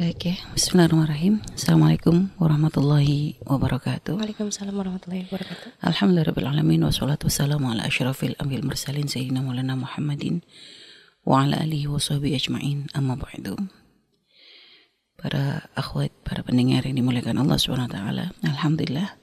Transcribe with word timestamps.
Baik 0.00 0.32
ya, 0.32 0.36
Bismillahirrahmanirrahim. 0.56 1.44
Assalamualaikum 1.52 2.32
warahmatullahi 2.40 3.36
wabarakatuh. 3.44 4.16
Waalaikumsalam 4.16 4.72
warahmatullahi 4.72 5.28
wabarakatuh. 5.28 5.76
Alhamdulillahirrahmanirrahim. 5.76 6.88
Wassalatu 6.88 7.28
wassalamu 7.28 7.68
ala 7.68 7.84
asyrafil 7.84 8.32
anbiya'il 8.40 8.64
mursalin 8.64 9.04
sayyidina 9.12 9.44
maulana 9.44 9.76
Muhammadin 9.76 10.40
wa 11.28 11.44
ala 11.44 11.60
alihi 11.60 11.84
wa 11.84 12.00
sahbihi 12.00 12.32
ajma'in. 12.32 12.88
Amma 12.96 13.20
ba'du. 13.20 13.60
Para 15.20 15.68
akhwat, 15.76 16.16
para 16.24 16.40
pendengar 16.48 16.88
yang 16.88 16.96
dimuliakan 16.96 17.36
Allah 17.36 17.60
taala. 17.60 18.32
Alhamdulillah 18.40 19.20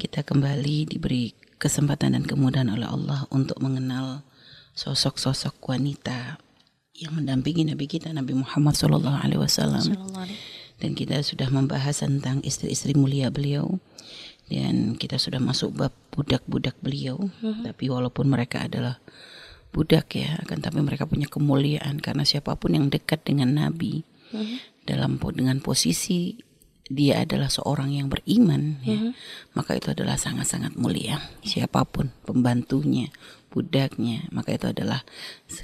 kita 0.00 0.24
kembali 0.24 0.96
diberi 0.96 1.36
kesempatan 1.60 2.16
dan 2.16 2.24
kemudahan 2.24 2.72
oleh 2.72 2.88
Allah 2.88 3.28
untuk 3.28 3.60
mengenal 3.60 4.24
sosok-sosok 4.72 5.60
wanita 5.60 6.40
yang 6.96 7.12
mendampingi 7.12 7.68
Nabi 7.68 7.86
kita 7.88 8.08
Nabi 8.12 8.32
Muhammad 8.32 8.74
Sallallahu 8.76 9.20
Alaihi 9.20 9.40
Wasallam 9.40 9.84
dan 10.76 10.90
kita 10.92 11.20
sudah 11.24 11.48
membahas 11.48 12.04
tentang 12.04 12.40
istri-istri 12.44 12.96
mulia 12.96 13.28
beliau 13.28 13.80
dan 14.46 14.94
kita 14.94 15.18
sudah 15.18 15.42
masuk 15.42 15.74
bab 15.74 15.92
budak-budak 16.14 16.78
beliau 16.80 17.18
hmm. 17.42 17.66
tapi 17.66 17.92
walaupun 17.92 18.30
mereka 18.30 18.64
adalah 18.64 19.02
budak 19.74 20.16
ya 20.16 20.40
akan 20.46 20.64
tapi 20.64 20.80
mereka 20.80 21.04
punya 21.04 21.28
kemuliaan 21.28 22.00
karena 22.00 22.24
siapa 22.24 22.56
pun 22.56 22.72
yang 22.72 22.86
dekat 22.88 23.20
dengan 23.26 23.52
Nabi 23.52 24.06
hmm. 24.32 24.88
dalam 24.88 25.20
dengan 25.20 25.60
posisi 25.60 26.40
dia 26.86 27.26
adalah 27.26 27.50
seorang 27.50 27.98
yang 27.98 28.06
beriman 28.06 28.78
ya 28.86 28.96
hmm. 28.96 29.12
maka 29.58 29.74
itu 29.74 29.90
adalah 29.90 30.14
sangat-sangat 30.14 30.78
mulia 30.78 31.18
siapa 31.42 31.82
pun 31.82 32.14
pembantunya 32.22 33.10
budaknya. 33.56 34.28
Maka 34.28 34.60
itu 34.60 34.68
adalah 34.68 35.00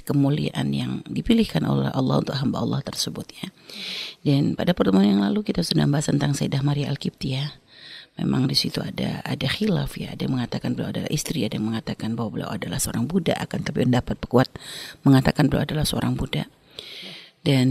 kemuliaan 0.09 0.73
yang 0.73 1.05
dipilihkan 1.05 1.61
oleh 1.69 1.93
Allah 1.93 2.25
untuk 2.25 2.33
hamba 2.33 2.65
Allah 2.65 2.81
tersebut 2.81 3.29
ya 3.37 3.53
dan 4.23 4.55
pada 4.55 4.71
pertemuan 4.71 5.03
yang 5.03 5.21
lalu 5.21 5.43
kita 5.43 5.59
sudah 5.61 5.83
bahas 5.83 6.07
tentang 6.07 6.31
Sayyidah 6.31 6.63
Maria 6.63 6.87
al 6.87 6.97
ya. 7.19 7.59
Memang 8.13 8.45
di 8.45 8.53
situ 8.53 8.77
ada 8.79 9.19
ada 9.25 9.47
khilaf 9.49 9.97
ya. 9.99 10.13
Ada 10.15 10.29
yang 10.29 10.39
mengatakan 10.39 10.77
beliau 10.77 10.93
adalah 10.95 11.09
istri 11.11 11.43
ada 11.43 11.57
yang 11.59 11.67
mengatakan 11.67 12.15
bahwa 12.15 12.39
beliau 12.39 12.49
adalah 12.53 12.79
seorang 12.79 13.09
budak 13.09 13.35
akan 13.41 13.59
tapi 13.65 13.83
pendapat 13.83 14.17
kuat 14.29 14.49
mengatakan 15.03 15.51
beliau 15.51 15.65
adalah 15.65 15.83
seorang 15.83 16.15
budak. 16.15 16.47
Dan 17.43 17.67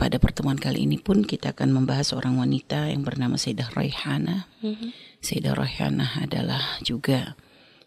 pada 0.00 0.16
pertemuan 0.18 0.58
kali 0.58 0.88
ini 0.88 0.98
pun 0.98 1.22
kita 1.22 1.54
akan 1.54 1.70
membahas 1.70 2.10
seorang 2.10 2.40
wanita 2.40 2.90
yang 2.90 3.06
bernama 3.06 3.38
Sayyidah 3.38 3.70
Raihana. 3.76 4.50
Mm-hmm. 4.64 4.90
Sayyidah 5.20 5.54
Raihana 5.54 6.06
adalah 6.18 6.80
juga 6.82 7.38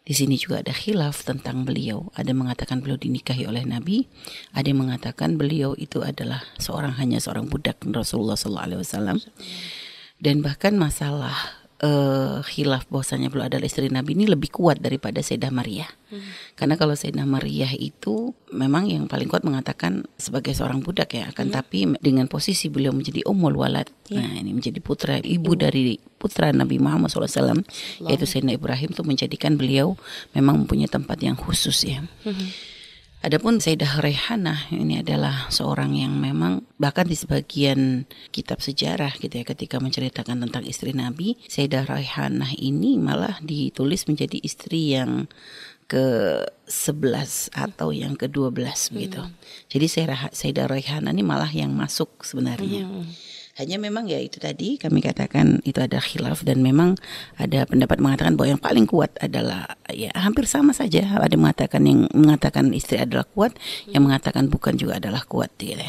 di 0.05 0.13
sini 0.13 0.37
juga 0.37 0.61
ada 0.61 0.69
khilaf 0.69 1.25
tentang 1.25 1.65
beliau. 1.65 2.13
Ada 2.13 2.29
yang 2.29 2.45
mengatakan 2.45 2.77
beliau 2.77 3.01
dinikahi 3.01 3.49
oleh 3.49 3.65
Nabi, 3.65 4.05
ada 4.53 4.69
yang 4.69 4.85
mengatakan 4.85 5.33
beliau 5.33 5.73
itu 5.73 6.05
adalah 6.05 6.45
seorang 6.61 6.93
hanya 7.01 7.17
seorang 7.17 7.49
budak 7.49 7.81
Rasulullah 7.89 8.37
SAW. 8.37 9.17
Dan 10.21 10.45
bahkan 10.45 10.77
masalah 10.77 11.64
uh, 11.85 12.41
khilaf 12.41 12.89
bahwasanya 12.89 13.29
beliau 13.29 13.45
adalah 13.45 13.65
istri 13.69 13.87
Nabi 13.93 14.17
ini 14.17 14.25
lebih 14.25 14.49
kuat 14.49 14.81
daripada 14.81 15.21
Sayyidah 15.21 15.53
Maria. 15.53 15.85
Hmm. 16.09 16.25
Karena 16.57 16.75
kalau 16.75 16.97
Sayyidah 16.97 17.29
Maria 17.29 17.69
itu 17.77 18.33
memang 18.49 18.89
yang 18.89 19.05
paling 19.05 19.29
kuat 19.29 19.45
mengatakan 19.45 20.09
sebagai 20.17 20.57
seorang 20.57 20.81
budak 20.81 21.13
ya, 21.13 21.29
akan 21.29 21.53
hmm. 21.53 21.55
tapi 21.55 21.79
dengan 22.01 22.25
posisi 22.25 22.67
beliau 22.73 22.91
menjadi 22.91 23.21
umul 23.29 23.53
walad. 23.61 23.87
Yeah. 24.09 24.25
Nah, 24.25 24.41
ini 24.41 24.51
menjadi 24.57 24.79
putra 24.81 25.21
ibu 25.21 25.53
hmm. 25.53 25.61
dari 25.61 26.01
putra 26.17 26.49
Nabi 26.49 26.81
Muhammad 26.81 27.13
SAW 27.13 27.61
yaitu 28.09 28.25
Sayyidina 28.25 28.57
Ibrahim 28.57 28.89
itu 28.91 29.03
menjadikan 29.05 29.53
beliau 29.55 29.93
memang 30.33 30.65
mempunyai 30.65 30.89
tempat 30.89 31.21
yang 31.21 31.37
khusus 31.37 31.85
ya. 31.85 32.01
Hmm. 32.25 32.49
Adapun 33.25 33.57
Sayyidah 33.57 34.05
Rehanah 34.05 34.69
ini 34.69 35.01
adalah 35.01 35.49
seorang 35.49 35.97
yang 35.97 36.13
memang 36.13 36.61
bahkan 36.77 37.09
di 37.09 37.17
sebagian 37.17 38.05
kitab 38.29 38.61
sejarah 38.61 39.17
gitu 39.17 39.41
ya 39.41 39.41
ketika 39.41 39.81
menceritakan 39.81 40.45
tentang 40.45 40.61
istri 40.61 40.93
Nabi, 40.93 41.33
Sayyidah 41.49 41.89
Rehanah 41.89 42.53
ini 42.53 43.01
malah 43.01 43.41
ditulis 43.41 44.05
menjadi 44.05 44.37
istri 44.45 44.93
yang 44.93 45.25
ke-11 45.89 47.49
atau 47.57 47.89
yang 47.89 48.13
ke-12 48.13 48.93
begitu. 48.93 49.25
Hmm. 49.25 49.33
Jadi 49.73 49.85
Sayyidah 50.29 50.69
Rehanah 50.69 51.09
ini 51.09 51.25
malah 51.25 51.49
yang 51.49 51.73
masuk 51.73 52.21
sebenarnya. 52.21 52.85
Hmm. 52.85 53.09
Hanya 53.55 53.79
memang 53.79 54.03
ya 54.11 54.19
itu 54.19 54.35
tadi 54.35 54.75
kami 54.75 54.99
katakan 54.99 55.63
itu 55.63 55.79
ada 55.79 56.03
khilaf 56.03 56.43
dan 56.43 56.59
memang 56.59 56.99
ada 57.39 57.63
pendapat 57.63 58.03
mengatakan 58.03 58.35
bahwa 58.35 58.51
yang 58.51 58.59
paling 58.59 58.83
kuat 58.83 59.15
adalah 59.23 59.79
ya 59.87 60.11
hampir 60.11 60.43
sama 60.43 60.75
saja. 60.75 61.07
Ada 61.15 61.39
mengatakan 61.39 61.87
yang 61.87 62.11
mengatakan 62.11 62.75
istri 62.75 62.99
adalah 62.99 63.23
kuat, 63.23 63.55
yang 63.87 64.03
mengatakan 64.03 64.51
bukan 64.51 64.75
juga 64.75 64.99
adalah 64.99 65.23
kuat 65.23 65.55
ya. 65.63 65.79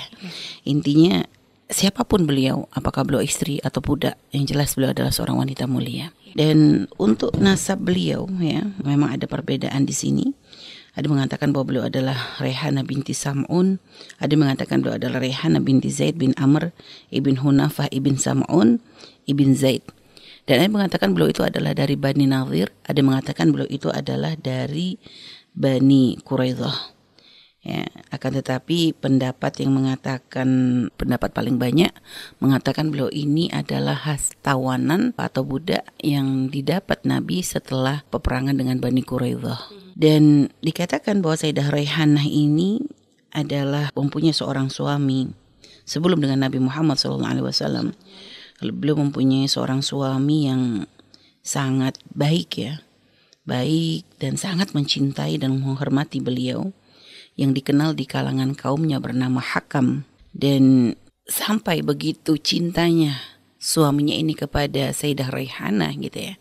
Intinya 0.62 1.26
siapa 1.66 2.06
pun 2.06 2.22
beliau, 2.22 2.70
apakah 2.70 3.02
beliau 3.02 3.22
istri 3.22 3.58
atau 3.58 3.82
budak, 3.82 4.14
yang 4.30 4.46
jelas 4.46 4.78
beliau 4.78 4.94
adalah 4.94 5.10
seorang 5.10 5.42
wanita 5.42 5.66
mulia. 5.66 6.14
Dan 6.36 6.86
untuk 7.00 7.34
nasab 7.40 7.82
beliau 7.82 8.28
ya, 8.38 8.62
memang 8.84 9.16
ada 9.16 9.26
perbedaan 9.26 9.88
di 9.88 9.94
sini. 9.96 10.26
Ada 10.96 11.12
mengatakan 11.12 11.52
bahwa 11.52 11.68
beliau 11.68 11.84
adalah 11.84 12.40
Rehana 12.40 12.80
binti 12.80 13.12
Sam'un. 13.12 13.76
Ada 14.16 14.32
mengatakan 14.32 14.80
beliau 14.80 14.96
adalah 14.96 15.20
Rehana 15.20 15.60
binti 15.60 15.92
Zaid 15.92 16.16
bin 16.16 16.32
Amr 16.40 16.72
ibn 17.12 17.36
Hunafah 17.36 17.92
ibn 17.92 18.16
Sam'un 18.16 18.80
ibn 19.28 19.52
Zaid. 19.52 19.84
Dan 20.48 20.64
ada 20.64 20.72
mengatakan 20.72 21.12
beliau 21.12 21.28
itu 21.28 21.44
adalah 21.44 21.76
dari 21.76 22.00
Bani 22.00 22.24
Nadir. 22.24 22.72
Ada 22.88 23.04
mengatakan 23.04 23.52
beliau 23.52 23.68
itu 23.68 23.92
adalah 23.92 24.40
dari 24.40 24.96
Bani 25.52 26.16
Quraidah. 26.24 26.95
Ya, 27.66 27.82
akan 28.14 28.38
tetapi 28.38 28.94
pendapat 28.94 29.58
yang 29.58 29.74
mengatakan 29.74 30.46
pendapat 30.94 31.34
paling 31.34 31.58
banyak 31.58 31.90
mengatakan 32.38 32.94
beliau 32.94 33.10
ini 33.10 33.50
adalah 33.50 33.98
khas 33.98 34.38
tawanan 34.38 35.10
atau 35.18 35.42
budak 35.42 35.82
yang 35.98 36.46
didapat 36.46 37.02
Nabi 37.02 37.42
setelah 37.42 38.06
peperangan 38.06 38.54
dengan 38.54 38.78
Bani 38.78 39.02
Quraidah. 39.02 39.58
Dan 39.98 40.46
dikatakan 40.62 41.18
bahwa 41.18 41.42
Sayyidah 41.42 41.74
Raihanah 41.74 42.22
ini 42.30 42.86
adalah 43.34 43.90
mempunyai 43.98 44.30
seorang 44.30 44.70
suami 44.70 45.26
sebelum 45.82 46.22
dengan 46.22 46.46
Nabi 46.46 46.62
Muhammad 46.62 47.02
SAW. 47.02 47.90
Beliau 48.62 48.94
mempunyai 48.94 49.50
seorang 49.50 49.82
suami 49.82 50.46
yang 50.46 50.86
sangat 51.42 51.98
baik 52.14 52.62
ya, 52.62 52.78
baik 53.42 54.06
dan 54.22 54.38
sangat 54.38 54.70
mencintai 54.70 55.42
dan 55.42 55.58
menghormati 55.58 56.22
beliau 56.22 56.70
yang 57.36 57.52
dikenal 57.52 57.92
di 57.92 58.08
kalangan 58.08 58.56
kaumnya 58.56 58.98
bernama 58.98 59.38
Hakam. 59.38 60.08
Dan 60.36 60.96
sampai 61.24 61.80
begitu 61.80 62.36
cintanya 62.36 63.20
suaminya 63.56 64.14
ini 64.14 64.36
kepada 64.36 64.92
Sayyidah 64.92 65.32
Raihanah 65.32 65.92
gitu 65.96 66.32
ya 66.32 66.34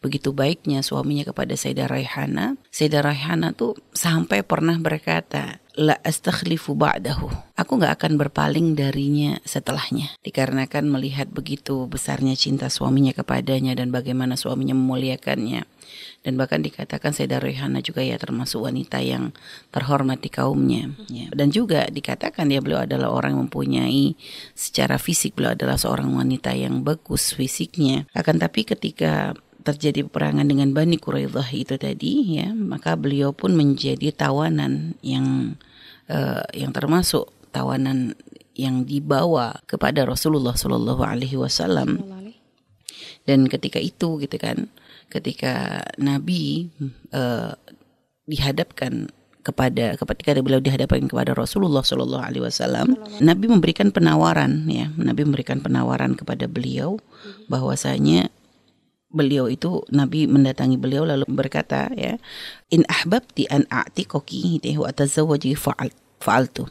begitu 0.00 0.32
baiknya 0.32 0.80
suaminya 0.80 1.28
kepada 1.28 1.52
Sayyidah 1.54 1.88
Raihana. 1.88 2.56
Sayyidah 2.72 3.04
Raihana 3.04 3.52
tuh 3.52 3.76
sampai 3.92 4.40
pernah 4.40 4.76
berkata, 4.80 5.60
La 5.78 5.96
astakhlifu 6.02 6.74
ba'dahu. 6.74 7.30
Aku 7.54 7.78
gak 7.78 8.02
akan 8.02 8.18
berpaling 8.18 8.74
darinya 8.74 9.38
setelahnya. 9.46 10.12
Dikarenakan 10.26 10.90
melihat 10.90 11.30
begitu 11.30 11.86
besarnya 11.86 12.34
cinta 12.34 12.66
suaminya 12.66 13.14
kepadanya 13.14 13.78
dan 13.78 13.94
bagaimana 13.94 14.34
suaminya 14.34 14.74
memuliakannya. 14.74 15.62
Dan 16.20 16.36
bahkan 16.36 16.60
dikatakan 16.60 17.16
Sayyidah 17.16 17.40
Raihana 17.40 17.80
juga 17.80 18.04
ya 18.04 18.20
termasuk 18.20 18.66
wanita 18.66 19.00
yang 19.00 19.32
terhormat 19.72 20.20
di 20.20 20.28
kaumnya. 20.28 20.90
Ya. 21.08 21.32
Dan 21.32 21.48
juga 21.48 21.88
dikatakan 21.88 22.50
ya 22.52 22.60
beliau 22.60 22.84
adalah 22.84 23.08
orang 23.08 23.38
yang 23.38 23.48
mempunyai 23.48 24.18
secara 24.52 25.00
fisik 25.00 25.38
beliau 25.38 25.56
adalah 25.56 25.80
seorang 25.80 26.12
wanita 26.12 26.52
yang 26.52 26.84
bagus 26.84 27.32
fisiknya. 27.32 28.04
Akan 28.12 28.36
tapi 28.36 28.68
ketika 28.68 29.32
terjadi 29.60 30.08
peperangan 30.08 30.48
dengan 30.48 30.72
Bani 30.72 30.96
Quraidah 30.96 31.48
itu 31.52 31.76
tadi 31.76 32.40
ya 32.40 32.52
maka 32.52 32.96
beliau 32.96 33.32
pun 33.36 33.52
menjadi 33.54 34.12
tawanan 34.12 34.96
yang 35.04 35.56
uh, 36.10 36.44
yang 36.56 36.72
termasuk 36.74 37.30
tawanan 37.54 38.18
yang 38.54 38.84
dibawa 38.84 39.62
kepada 39.64 40.04
Rasulullah 40.04 40.52
Shallallahu 40.52 41.00
Alaihi 41.00 41.38
Wasallam. 41.38 42.02
Dan 43.24 43.46
ketika 43.46 43.78
itu 43.78 44.20
gitu 44.20 44.36
kan 44.40 44.68
ketika 45.10 45.84
Nabi 46.00 46.70
uh, 47.14 47.54
dihadapkan 48.26 49.10
kepada 49.40 49.96
ketika 49.96 50.36
beliau 50.44 50.60
dihadapkan 50.60 51.08
kepada 51.08 51.32
Rasulullah 51.32 51.80
Shallallahu 51.80 52.24
Alaihi 52.24 52.44
Wasallam, 52.44 52.96
Nabi 53.22 53.48
memberikan 53.48 53.88
penawaran 53.94 54.68
ya, 54.68 54.92
Nabi 55.00 55.24
memberikan 55.24 55.64
penawaran 55.64 56.14
kepada 56.18 56.44
beliau 56.44 57.00
bahwasanya 57.48 58.28
beliau 59.10 59.50
itu 59.50 59.82
Nabi 59.90 60.30
mendatangi 60.30 60.78
beliau 60.78 61.02
lalu 61.02 61.26
berkata 61.26 61.90
ya 61.98 62.16
in 62.70 62.86
ahbabti 62.86 63.50
an 63.50 63.66
a'tiqaki 63.66 64.62
wa 64.78 64.86
atazawwaji 64.86 65.58
fa'al 65.58 65.90
fa'altu. 66.22 66.70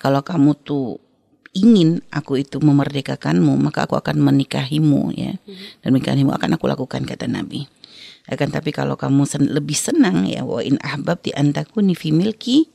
Kalau 0.00 0.24
kamu 0.24 0.56
tuh 0.64 0.96
ingin 1.56 2.04
aku 2.12 2.40
itu 2.40 2.60
memerdekakanmu 2.60 3.56
maka 3.56 3.88
aku 3.88 3.96
akan 3.96 4.20
menikahimu 4.20 5.12
ya. 5.16 5.36
Dan 5.84 5.96
menikahimu 5.96 6.32
akan 6.32 6.56
aku 6.56 6.64
lakukan 6.68 7.04
kata 7.04 7.28
Nabi. 7.28 7.68
Akan 8.26 8.50
tapi 8.50 8.74
kalau 8.74 8.98
kamu 8.98 9.22
sen 9.22 9.46
lebih 9.46 9.78
senang 9.78 10.26
ya 10.26 10.42
wa 10.42 10.58
in 10.58 10.82
ahbabti 10.82 11.30
an 11.36 11.54
takuni 11.54 11.94
fi 11.94 12.10
milki 12.10 12.66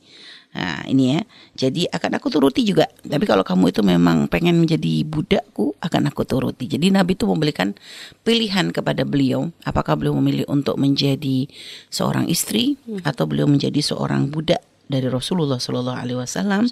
Nah, 0.52 0.84
ini 0.84 1.16
ya. 1.16 1.20
Jadi 1.56 1.88
akan 1.88 2.20
aku 2.20 2.28
turuti 2.28 2.60
juga. 2.62 2.84
Tapi 3.00 3.24
kalau 3.24 3.40
kamu 3.40 3.72
itu 3.72 3.80
memang 3.80 4.28
pengen 4.28 4.60
menjadi 4.60 5.00
budakku, 5.08 5.72
akan 5.80 6.12
aku 6.12 6.28
turuti. 6.28 6.68
Jadi 6.68 6.92
Nabi 6.92 7.16
itu 7.16 7.24
memberikan 7.24 7.72
pilihan 8.20 8.68
kepada 8.68 9.08
beliau, 9.08 9.48
apakah 9.64 9.96
beliau 9.96 10.12
memilih 10.20 10.44
untuk 10.52 10.76
menjadi 10.76 11.48
seorang 11.88 12.28
istri 12.28 12.76
atau 13.02 13.24
beliau 13.24 13.48
menjadi 13.48 13.80
seorang 13.80 14.28
budak 14.28 14.60
dari 14.92 15.08
Rasulullah 15.08 15.56
Shallallahu 15.56 15.98
Alaihi 15.98 16.18
Wasallam. 16.20 16.68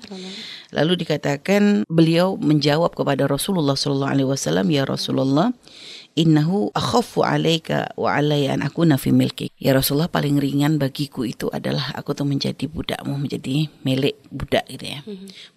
Lalu 0.77 0.93
dikatakan 1.01 1.89
beliau 1.89 2.37
menjawab 2.37 2.93
kepada 2.93 3.25
Rasulullah 3.25 3.73
Shallallahu 3.73 4.13
Alaihi 4.13 4.29
Wasallam, 4.29 4.69
ya 4.69 4.85
Rasulullah, 4.85 5.57
innahu 6.21 6.69
akhafu 6.77 7.25
alaika 7.25 7.97
wa 7.97 8.13
alayya 8.13 8.61
an 8.61 8.63
akuna 8.63 9.01
fi 9.01 9.09
milki. 9.11 9.49
Ya 9.57 9.73
Rasulullah 9.73 10.13
paling 10.13 10.37
ringan 10.37 10.77
bagiku 10.77 11.25
itu 11.25 11.49
adalah 11.49 11.97
aku 11.97 12.13
tuh 12.13 12.29
menjadi 12.29 12.69
budakmu, 12.69 13.17
menjadi 13.17 13.73
milik 13.81 14.21
budak 14.29 14.69
gitu 14.69 14.85
ya. 14.85 15.01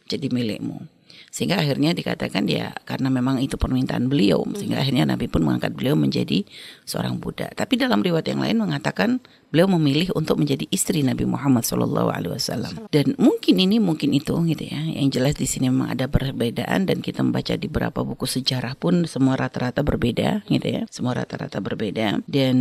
Menjadi 0.08 0.28
milikmu. 0.32 0.88
Sehingga 1.34 1.58
akhirnya 1.58 1.98
dikatakan 1.98 2.46
ya 2.46 2.78
karena 2.86 3.10
memang 3.10 3.42
itu 3.42 3.58
permintaan 3.58 4.06
beliau 4.06 4.46
sehingga 4.54 4.78
akhirnya 4.78 5.10
Nabi 5.10 5.26
pun 5.26 5.42
mengangkat 5.42 5.74
beliau 5.74 5.98
menjadi 5.98 6.46
seorang 6.86 7.18
budak. 7.18 7.58
Tapi 7.58 7.74
dalam 7.74 8.06
riwayat 8.06 8.30
yang 8.30 8.42
lain 8.46 8.62
mengatakan 8.62 9.18
beliau 9.54 9.70
memilih 9.78 10.10
untuk 10.18 10.42
menjadi 10.42 10.66
istri 10.74 11.06
Nabi 11.06 11.30
Muhammad 11.30 11.62
Shallallahu 11.62 12.10
Alaihi 12.10 12.34
Wasallam. 12.34 12.90
Dan 12.90 13.14
mungkin 13.22 13.62
ini 13.62 13.78
mungkin 13.78 14.10
itu 14.18 14.34
gitu 14.50 14.66
ya. 14.66 14.82
Yang 14.82 15.22
jelas 15.22 15.34
di 15.38 15.46
sini 15.46 15.70
memang 15.70 15.94
ada 15.94 16.10
perbedaan 16.10 16.90
dan 16.90 17.06
kita 17.06 17.22
membaca 17.22 17.54
di 17.54 17.70
beberapa 17.70 18.02
buku 18.02 18.26
sejarah 18.26 18.74
pun 18.74 19.06
semua 19.06 19.38
rata-rata 19.38 19.86
berbeda 19.86 20.42
gitu 20.50 20.66
ya. 20.66 20.82
Semua 20.90 21.14
rata-rata 21.14 21.62
berbeda. 21.62 22.26
Dan 22.26 22.56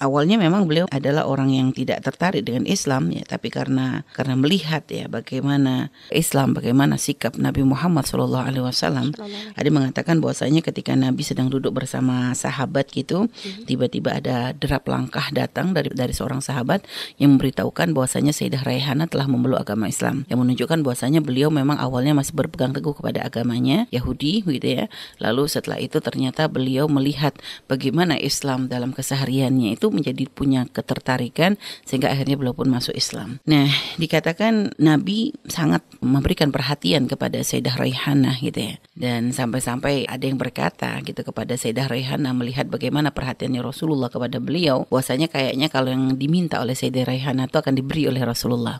awalnya 0.00 0.40
memang 0.40 0.64
beliau 0.64 0.88
adalah 0.88 1.28
orang 1.28 1.52
yang 1.52 1.68
tidak 1.76 2.00
tertarik 2.00 2.48
dengan 2.48 2.64
Islam 2.64 3.12
ya, 3.12 3.28
tapi 3.28 3.52
karena 3.52 4.08
karena 4.16 4.32
melihat 4.40 4.88
ya 4.88 5.04
bagaimana 5.04 5.92
Islam, 6.08 6.56
bagaimana 6.56 6.96
sikap 6.96 7.36
Nabi 7.36 7.60
Muhammad 7.60 8.08
Shallallahu 8.08 8.44
Alaihi 8.48 8.64
Wasallam, 8.64 9.12
ada 9.52 9.68
mengatakan 9.68 10.24
bahwasanya 10.24 10.64
ketika 10.64 10.96
Nabi 10.96 11.20
sedang 11.20 11.52
duduk 11.52 11.76
bersama 11.76 12.32
sahabat 12.32 12.88
gitu, 12.88 13.28
tiba-tiba 13.68 14.16
ada 14.16 14.56
derap 14.56 14.88
langkah 14.88 15.28
datang 15.28 15.76
dari 15.76 15.92
dari 15.92 16.16
seorang 16.16 16.37
seorang 16.38 16.58
sahabat 16.58 16.80
yang 17.18 17.34
memberitahukan 17.34 17.92
bahwasanya 17.92 18.30
Sayyidah 18.30 18.62
Raihana 18.62 19.10
telah 19.10 19.26
memeluk 19.26 19.58
agama 19.58 19.90
Islam 19.90 20.22
yang 20.30 20.38
menunjukkan 20.38 20.86
bahwasanya 20.86 21.20
beliau 21.20 21.50
memang 21.50 21.76
awalnya 21.78 22.14
masih 22.14 22.34
berpegang 22.38 22.70
teguh 22.70 22.94
kepada 22.94 23.26
agamanya 23.26 23.90
Yahudi 23.90 24.46
gitu 24.46 24.68
ya. 24.68 24.84
Lalu 25.18 25.50
setelah 25.50 25.78
itu 25.82 25.98
ternyata 25.98 26.46
beliau 26.46 26.86
melihat 26.86 27.34
bagaimana 27.66 28.14
Islam 28.18 28.70
dalam 28.70 28.94
kesehariannya 28.94 29.74
itu 29.74 29.90
menjadi 29.90 30.24
punya 30.30 30.64
ketertarikan 30.70 31.58
sehingga 31.82 32.14
akhirnya 32.14 32.38
beliau 32.38 32.54
pun 32.54 32.70
masuk 32.70 32.94
Islam. 32.94 33.42
Nah, 33.44 33.68
dikatakan 33.98 34.78
Nabi 34.78 35.34
sangat 35.50 35.82
memberikan 35.98 36.54
perhatian 36.54 37.10
kepada 37.10 37.42
Sayyidah 37.42 37.76
Raihana 37.76 38.38
gitu 38.38 38.72
ya. 38.72 38.74
Dan 38.94 39.30
sampai-sampai 39.30 40.06
ada 40.06 40.24
yang 40.26 40.38
berkata 40.38 40.98
gitu 41.02 41.22
kepada 41.22 41.54
Sayyidah 41.54 41.90
Raihana 41.90 42.30
melihat 42.34 42.66
bagaimana 42.70 43.10
perhatiannya 43.10 43.62
Rasulullah 43.62 44.10
kepada 44.10 44.38
beliau, 44.42 44.86
bahwasanya 44.90 45.30
kayaknya 45.30 45.70
kalau 45.70 45.90
yang 45.90 46.14
di 46.18 46.27
diminta 46.28 46.60
oleh 46.60 46.76
Sayyidah 46.76 47.08
Raihana 47.08 47.48
itu 47.48 47.56
akan 47.56 47.72
diberi 47.72 48.04
oleh 48.04 48.20
Rasulullah. 48.20 48.76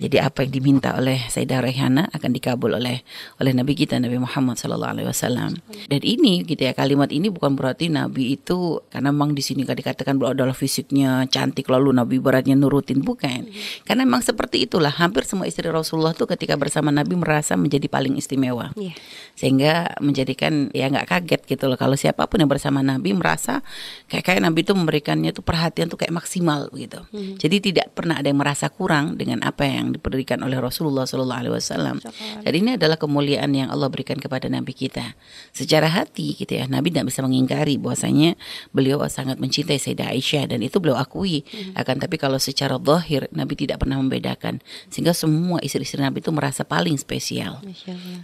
Jadi 0.00 0.16
apa 0.16 0.46
yang 0.46 0.52
diminta 0.56 0.96
oleh 0.96 1.20
Sayyidah 1.28 1.60
Raihana 1.60 2.08
akan 2.08 2.30
dikabul 2.32 2.72
oleh 2.72 3.04
oleh 3.36 3.52
Nabi 3.52 3.76
kita 3.76 4.00
Nabi 4.00 4.16
Muhammad 4.16 4.56
Sallallahu 4.56 4.92
Alaihi 4.96 5.08
Wasallam. 5.12 5.60
Dan 5.84 6.00
ini 6.00 6.48
gitu 6.48 6.64
ya 6.64 6.72
kalimat 6.72 7.12
ini 7.12 7.28
bukan 7.28 7.52
berarti 7.52 7.92
Nabi 7.92 8.40
itu 8.40 8.80
karena 8.88 9.12
memang 9.12 9.36
di 9.36 9.44
sini 9.44 9.68
dikatakan 9.68 10.16
bahwa 10.16 10.32
adalah 10.32 10.56
fisiknya 10.56 11.28
cantik 11.28 11.68
lalu 11.68 11.92
Nabi 11.92 12.16
beratnya 12.24 12.56
nurutin 12.56 13.04
bukan. 13.04 13.52
Karena 13.84 14.08
memang 14.08 14.24
seperti 14.24 14.64
itulah 14.64 14.94
hampir 14.94 15.28
semua 15.28 15.44
istri 15.44 15.68
Rasulullah 15.68 16.16
tuh 16.16 16.24
ketika 16.24 16.56
bersama 16.56 16.88
Nabi 16.88 17.20
merasa 17.20 17.52
menjadi 17.60 17.84
paling 17.90 18.16
istimewa. 18.16 18.72
Yeah. 18.80 18.96
Sehingga 19.36 19.98
menjadikan 20.00 20.72
ya 20.72 20.88
nggak 20.88 21.04
kaget 21.04 21.42
gitu 21.44 21.68
loh 21.68 21.76
kalau 21.76 22.00
siapa 22.00 22.24
pun 22.30 22.40
yang 22.40 22.48
bersama 22.48 22.80
Nabi 22.80 23.12
merasa 23.12 23.60
kayak 24.08 24.24
kayak 24.24 24.40
Nabi 24.40 24.64
itu 24.64 24.72
memberikannya 24.72 25.34
tuh 25.34 25.42
perhatian 25.42 25.90
tuh 25.90 25.98
kayak 25.98 26.14
maksimal 26.14 26.67
gitu. 26.74 27.00
Hmm. 27.10 27.34
Jadi 27.38 27.56
tidak 27.72 27.96
pernah 27.96 28.20
ada 28.20 28.28
yang 28.28 28.40
merasa 28.40 28.68
kurang 28.68 29.16
dengan 29.16 29.40
apa 29.44 29.64
yang 29.64 29.94
diberikan 29.96 30.40
oleh 30.44 30.58
Rasulullah 30.58 31.04
Shallallahu 31.08 31.40
Alaihi 31.40 31.54
Wasallam. 31.54 31.96
Jadi 32.44 32.56
ini 32.58 32.70
adalah 32.76 32.96
kemuliaan 33.00 33.50
yang 33.54 33.68
Allah 33.72 33.88
berikan 33.88 34.16
kepada 34.20 34.46
Nabi 34.50 34.74
kita. 34.74 35.16
Secara 35.52 35.88
hati 35.88 36.36
gitu 36.36 36.58
ya, 36.58 36.66
Nabi 36.66 36.92
tidak 36.92 37.10
bisa 37.12 37.24
mengingkari 37.24 37.80
bahwasanya 37.80 38.34
beliau 38.74 39.00
sangat 39.08 39.40
mencintai 39.40 39.78
Sayyidah 39.80 40.12
Aisyah 40.12 40.44
dan 40.50 40.60
itu 40.60 40.76
beliau 40.82 40.98
akui. 40.98 41.46
Hmm. 41.48 41.78
Akan 41.78 42.02
tapi 42.02 42.20
kalau 42.20 42.36
secara 42.40 42.76
zahir 42.78 43.28
Nabi 43.32 43.54
tidak 43.54 43.82
pernah 43.84 44.00
membedakan 44.00 44.60
sehingga 44.88 45.12
semua 45.12 45.60
istri-istri 45.60 46.00
Nabi 46.00 46.20
itu 46.20 46.30
merasa 46.32 46.62
paling 46.64 46.96
spesial. 46.96 47.60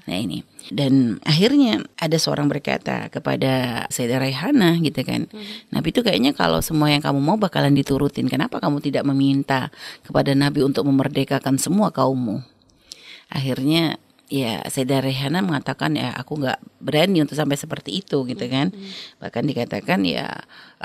Nah 0.09 0.17
ini 0.17 0.45
dan 0.73 1.21
akhirnya 1.29 1.85
ada 2.01 2.17
seorang 2.17 2.49
berkata 2.49 3.13
kepada 3.13 3.85
Sayyidah 3.93 4.19
Raihana 4.21 4.81
gitu 4.81 5.05
kan. 5.05 5.29
Hmm. 5.29 5.45
Nabi 5.75 5.93
itu 5.93 6.01
kayaknya 6.01 6.33
kalau 6.33 6.65
semua 6.65 6.89
yang 6.89 7.05
kamu 7.05 7.21
mau 7.21 7.37
bakalan 7.37 7.77
diturutin. 7.77 8.27
Kenapa 8.35 8.59
kamu 8.59 8.83
tidak 8.83 9.07
meminta 9.07 9.71
kepada 10.03 10.35
Nabi 10.35 10.67
untuk 10.67 10.83
memerdekakan 10.91 11.55
semua 11.55 11.95
kaummu? 11.95 12.43
Akhirnya 13.31 14.03
ya 14.27 14.59
Sayyidah 14.67 15.07
Rehana 15.07 15.39
mengatakan 15.39 15.95
ya 15.95 16.11
aku 16.19 16.43
nggak 16.43 16.59
berani 16.83 17.23
untuk 17.23 17.39
sampai 17.39 17.55
seperti 17.55 18.03
itu 18.03 18.27
gitu 18.27 18.45
kan. 18.51 18.75
Hmm. 18.75 18.91
Bahkan 19.23 19.43
dikatakan 19.47 20.03
ya 20.03 20.27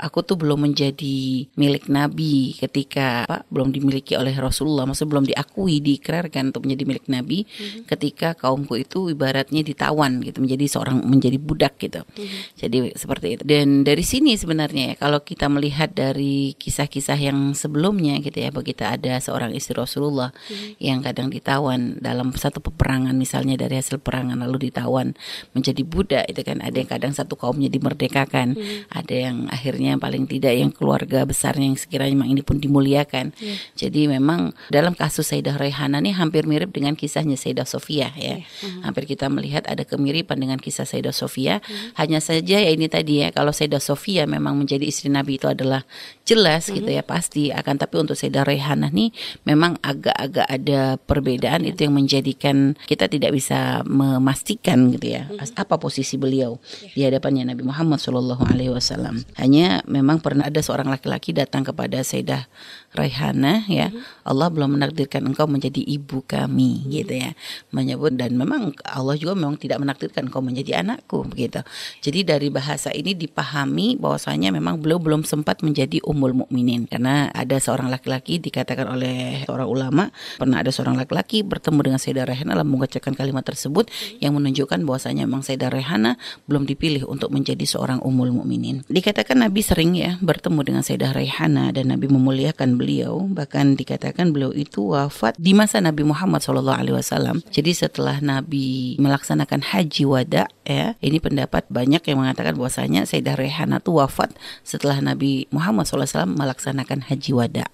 aku 0.00 0.24
tuh 0.24 0.40
belum 0.40 0.72
menjadi 0.72 1.46
milik 1.54 1.92
Nabi 1.92 2.56
ketika 2.56 3.28
apa 3.28 3.44
belum 3.52 3.70
dimiliki 3.70 4.16
oleh 4.16 4.32
Rasulullah, 4.32 4.88
maksudnya 4.88 5.10
belum 5.12 5.26
diakui, 5.28 5.84
diikrarkan 5.84 6.50
untuk 6.50 6.64
menjadi 6.64 6.84
milik 6.88 7.06
Nabi 7.12 7.44
mm-hmm. 7.44 7.84
ketika 7.86 8.32
kaumku 8.32 8.80
itu 8.80 9.12
ibaratnya 9.12 9.60
ditawan 9.60 10.24
gitu, 10.24 10.40
menjadi 10.40 10.64
seorang 10.66 11.04
menjadi 11.04 11.36
budak 11.36 11.76
gitu. 11.76 12.00
Mm-hmm. 12.02 12.40
Jadi 12.56 12.76
seperti 12.96 13.26
itu. 13.36 13.42
Dan 13.44 13.84
dari 13.84 14.02
sini 14.02 14.34
sebenarnya 14.34 14.92
ya 14.92 14.94
kalau 14.96 15.20
kita 15.20 15.46
melihat 15.52 15.92
dari 15.92 16.56
kisah-kisah 16.56 17.18
yang 17.20 17.52
sebelumnya 17.52 18.18
gitu 18.24 18.40
ya, 18.40 18.48
bahwa 18.48 18.64
kita 18.64 18.96
ada 18.96 19.20
seorang 19.20 19.52
istri 19.52 19.76
Rasulullah 19.76 20.32
mm-hmm. 20.32 20.80
yang 20.80 20.98
kadang 21.04 21.28
ditawan 21.28 22.00
dalam 22.00 22.32
satu 22.32 22.64
peperangan 22.64 23.12
misalnya 23.14 23.60
dari 23.60 23.76
hasil 23.76 24.00
perangan 24.00 24.40
lalu 24.40 24.72
ditawan 24.72 25.12
menjadi 25.52 25.82
budak 25.84 26.24
itu 26.30 26.40
kan 26.40 26.64
ada 26.64 26.76
yang 26.76 26.90
kadang 26.90 27.12
satu 27.12 27.36
kaumnya 27.36 27.68
dimerdekakan, 27.68 28.56
mm-hmm. 28.56 28.90
ada 28.90 29.14
yang 29.14 29.36
akhirnya 29.50 29.89
yang 29.96 30.02
paling 30.02 30.24
tidak 30.26 30.54
yang 30.54 30.70
keluarga 30.70 31.26
besarnya 31.26 31.66
yang 31.66 31.78
sekiranya 31.78 32.14
memang 32.14 32.30
ini 32.36 32.42
pun 32.42 32.58
dimuliakan. 32.58 33.32
Yeah. 33.36 33.58
Jadi 33.76 34.10
memang 34.10 34.54
dalam 34.70 34.94
kasus 34.94 35.30
Sayyidah 35.30 35.56
Raihana 35.56 35.98
ini 35.98 36.14
hampir 36.14 36.46
mirip 36.46 36.70
dengan 36.70 36.94
kisahnya 36.94 37.34
Sayyidah 37.34 37.66
Sofia 37.66 38.14
ya. 38.14 38.38
Yeah. 38.38 38.38
Uh-huh. 38.42 38.90
Hampir 38.90 39.06
kita 39.10 39.26
melihat 39.28 39.66
ada 39.66 39.82
kemiripan 39.82 40.38
dengan 40.38 40.58
kisah 40.58 40.86
Sayyidah 40.86 41.14
Sofia. 41.14 41.60
Uh-huh. 41.60 41.96
Hanya 41.98 42.22
saja 42.22 42.60
ya 42.60 42.70
ini 42.70 42.86
tadi 42.86 43.24
ya 43.24 43.34
kalau 43.34 43.50
Sayyidah 43.50 43.82
Sofia 43.82 44.24
memang 44.24 44.56
menjadi 44.56 44.86
istri 44.86 45.08
Nabi 45.10 45.36
itu 45.38 45.46
adalah 45.50 45.82
jelas 46.24 46.68
uh-huh. 46.68 46.78
gitu 46.80 46.90
ya 46.94 47.02
pasti 47.02 47.50
akan 47.50 47.74
tapi 47.80 47.94
untuk 47.98 48.14
Sayyidah 48.14 48.46
Raihana 48.46 48.88
nih 48.90 49.10
memang 49.44 49.76
agak-agak 49.82 50.46
ada 50.46 50.96
perbedaan 50.98 51.66
yeah. 51.66 51.70
itu 51.74 51.80
yang 51.88 51.94
menjadikan 51.96 52.78
kita 52.86 53.06
tidak 53.10 53.34
bisa 53.34 53.82
memastikan 53.86 54.92
gitu 54.94 55.18
ya 55.18 55.26
uh-huh. 55.28 55.58
apa 55.58 55.74
posisi 55.80 56.20
beliau 56.20 56.60
yeah. 56.84 56.94
di 56.94 57.00
hadapannya 57.06 57.50
Nabi 57.50 57.62
Muhammad 57.66 57.98
Shallallahu 58.00 58.42
alaihi 58.46 58.72
wasallam. 58.72 59.22
Hanya 59.36 59.79
memang 59.86 60.20
pernah 60.20 60.48
ada 60.48 60.60
seorang 60.60 60.88
laki-laki 60.88 61.32
datang 61.36 61.62
kepada 61.62 62.00
Sayyidah 62.00 62.48
Raihana 62.90 63.62
ya 63.70 63.86
mm-hmm. 63.86 64.26
Allah 64.26 64.50
belum 64.50 64.74
menakdirkan 64.74 65.22
engkau 65.22 65.46
menjadi 65.46 65.78
ibu 65.78 66.26
kami 66.26 66.82
mm-hmm. 66.82 66.90
gitu 66.90 67.14
ya 67.22 67.30
menyebut 67.70 68.18
dan 68.18 68.34
memang 68.34 68.74
Allah 68.82 69.14
juga 69.14 69.38
memang 69.38 69.54
tidak 69.54 69.78
menakdirkan 69.78 70.26
engkau 70.26 70.42
menjadi 70.42 70.82
anakku 70.82 71.22
begitu 71.30 71.62
jadi 72.02 72.34
dari 72.34 72.50
bahasa 72.50 72.90
ini 72.90 73.14
dipahami 73.14 73.94
bahwasanya 73.94 74.50
memang 74.50 74.82
beliau 74.82 74.98
belum 74.98 75.22
sempat 75.22 75.62
menjadi 75.62 76.02
umul 76.02 76.42
mukminin 76.42 76.90
karena 76.90 77.30
ada 77.30 77.62
seorang 77.62 77.86
laki-laki 77.94 78.42
dikatakan 78.42 78.90
oleh 78.90 79.46
seorang 79.46 79.70
ulama 79.70 80.10
pernah 80.34 80.58
ada 80.58 80.74
seorang 80.74 80.98
laki-laki 80.98 81.46
bertemu 81.46 81.78
dengan 81.86 82.00
Sayyidah 82.02 82.26
Raihana 82.26 82.58
lalu 82.58 82.74
mengucapkan 82.74 83.14
kalimat 83.14 83.46
tersebut 83.46 83.86
mm-hmm. 83.86 84.18
yang 84.18 84.34
menunjukkan 84.34 84.82
bahwasanya 84.82 85.30
memang 85.30 85.46
Sayyidah 85.46 85.70
Raihana 85.70 86.18
belum 86.50 86.66
dipilih 86.66 87.06
untuk 87.06 87.30
menjadi 87.30 87.62
seorang 87.62 88.02
umul 88.02 88.34
mukminin 88.34 88.82
dikatakan 88.90 89.46
Nabi 89.46 89.62
sering 89.62 89.94
ya 89.94 90.18
bertemu 90.18 90.58
dengan 90.66 90.82
Sayyidah 90.82 91.14
Raihana 91.14 91.70
dan 91.70 91.94
Nabi 91.94 92.10
memuliakan 92.10 92.79
beliau 92.80 93.28
bahkan 93.28 93.76
dikatakan 93.76 94.32
beliau 94.32 94.56
itu 94.56 94.96
wafat 94.96 95.36
di 95.36 95.52
masa 95.52 95.84
Nabi 95.84 96.00
Muhammad 96.00 96.40
SAW. 96.40 97.44
Jadi 97.52 97.76
setelah 97.76 98.24
Nabi 98.24 98.96
melaksanakan 98.96 99.60
haji 99.60 100.08
wada 100.08 100.48
ya 100.64 100.96
ini 101.04 101.20
pendapat 101.20 101.68
banyak 101.68 102.00
yang 102.08 102.24
mengatakan 102.24 102.56
bahwasanya 102.56 103.04
Sayyidah 103.04 103.36
Rehana 103.36 103.84
itu 103.84 103.92
wafat 103.92 104.32
setelah 104.64 104.96
Nabi 105.04 105.44
Muhammad 105.52 105.84
SAW 105.84 106.24
melaksanakan 106.32 107.04
haji 107.04 107.36
wada. 107.36 107.68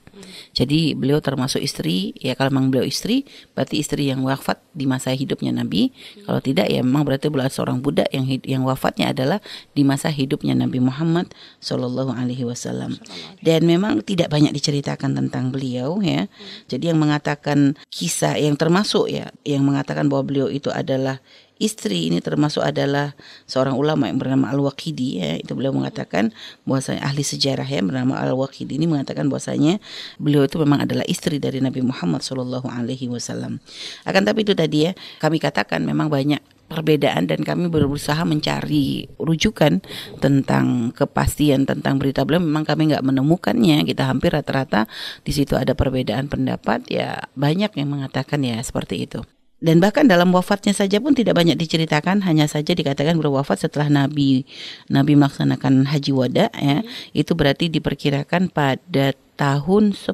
Jadi 0.56 0.96
beliau 0.96 1.20
termasuk 1.20 1.60
istri, 1.60 2.16
ya 2.16 2.32
kalau 2.34 2.52
memang 2.54 2.72
beliau 2.72 2.86
istri, 2.86 3.28
berarti 3.52 3.80
istri 3.80 4.08
yang 4.08 4.24
wafat 4.24 4.60
di 4.72 4.88
masa 4.88 5.12
hidupnya 5.12 5.52
Nabi. 5.52 5.92
Kalau 6.24 6.40
tidak 6.40 6.68
ya 6.68 6.80
memang 6.80 7.04
berarti 7.04 7.28
beliau 7.32 7.48
seorang 7.48 7.80
budak 7.80 8.08
yang 8.12 8.26
yang 8.44 8.62
wafatnya 8.64 9.12
adalah 9.12 9.38
di 9.72 9.82
masa 9.84 10.12
hidupnya 10.12 10.56
Nabi 10.56 10.80
Muhammad 10.80 11.32
Shallallahu 11.60 12.12
Alaihi 12.12 12.44
Wasallam. 12.44 12.96
Dan 13.40 13.64
memang 13.68 14.04
tidak 14.04 14.32
banyak 14.32 14.52
diceritakan 14.52 15.16
tentang 15.16 15.52
beliau 15.52 16.00
ya. 16.04 16.28
Jadi 16.68 16.92
yang 16.92 17.00
mengatakan 17.00 17.76
kisah 17.88 18.36
yang 18.36 18.56
termasuk 18.56 19.08
ya, 19.08 19.32
yang 19.44 19.64
mengatakan 19.64 20.08
bahwa 20.08 20.28
beliau 20.28 20.48
itu 20.48 20.68
adalah 20.72 21.20
istri 21.56 22.12
ini 22.12 22.20
termasuk 22.20 22.60
adalah 22.60 23.16
seorang 23.48 23.76
ulama 23.76 24.08
yang 24.08 24.20
bernama 24.20 24.52
Al-Waqidi 24.52 25.08
ya. 25.20 25.32
Itu 25.40 25.56
beliau 25.56 25.72
mengatakan 25.72 26.32
bahwasanya 26.68 27.04
ahli 27.04 27.24
sejarah 27.24 27.66
ya 27.66 27.80
bernama 27.80 28.20
Al-Waqidi 28.20 28.76
ini 28.76 28.86
mengatakan 28.88 29.28
bahwasanya 29.32 29.80
beliau 30.20 30.44
itu 30.44 30.60
memang 30.60 30.84
adalah 30.84 31.04
istri 31.08 31.40
dari 31.40 31.64
Nabi 31.64 31.80
Muhammad 31.80 32.20
Shallallahu 32.20 32.68
alaihi 32.68 33.08
wasallam. 33.08 33.58
Akan 34.04 34.22
tapi 34.28 34.44
itu 34.44 34.52
tadi 34.52 34.90
ya 34.90 34.92
kami 35.20 35.40
katakan 35.40 35.84
memang 35.84 36.12
banyak 36.12 36.40
perbedaan 36.66 37.30
dan 37.30 37.46
kami 37.46 37.70
berusaha 37.70 38.26
mencari 38.26 39.06
rujukan 39.22 39.78
tentang 40.18 40.90
kepastian 40.92 41.62
tentang 41.62 41.96
berita 41.96 42.26
beliau. 42.26 42.42
Memang 42.42 42.66
kami 42.66 42.90
nggak 42.90 43.06
menemukannya. 43.06 43.86
Kita 43.86 44.10
hampir 44.10 44.34
rata-rata 44.34 44.90
di 45.22 45.30
situ 45.30 45.54
ada 45.54 45.72
perbedaan 45.78 46.26
pendapat. 46.26 46.90
Ya 46.90 47.30
banyak 47.38 47.70
yang 47.78 47.88
mengatakan 47.94 48.42
ya 48.42 48.58
seperti 48.60 49.06
itu 49.06 49.22
dan 49.56 49.80
bahkan 49.80 50.04
dalam 50.04 50.28
wafatnya 50.36 50.76
saja 50.76 51.00
pun 51.00 51.16
tidak 51.16 51.32
banyak 51.32 51.56
diceritakan 51.56 52.20
hanya 52.28 52.44
saja 52.44 52.76
dikatakan 52.76 53.16
berwafat 53.16 53.64
setelah 53.64 53.88
Nabi 53.88 54.44
Nabi 54.92 55.16
melaksanakan 55.16 55.88
haji 55.88 56.12
wada 56.12 56.52
ya 56.52 56.84
hmm. 56.84 57.16
itu 57.16 57.32
berarti 57.32 57.72
diperkirakan 57.72 58.52
pada 58.52 59.16
tahun 59.36 59.96
10 59.96 60.12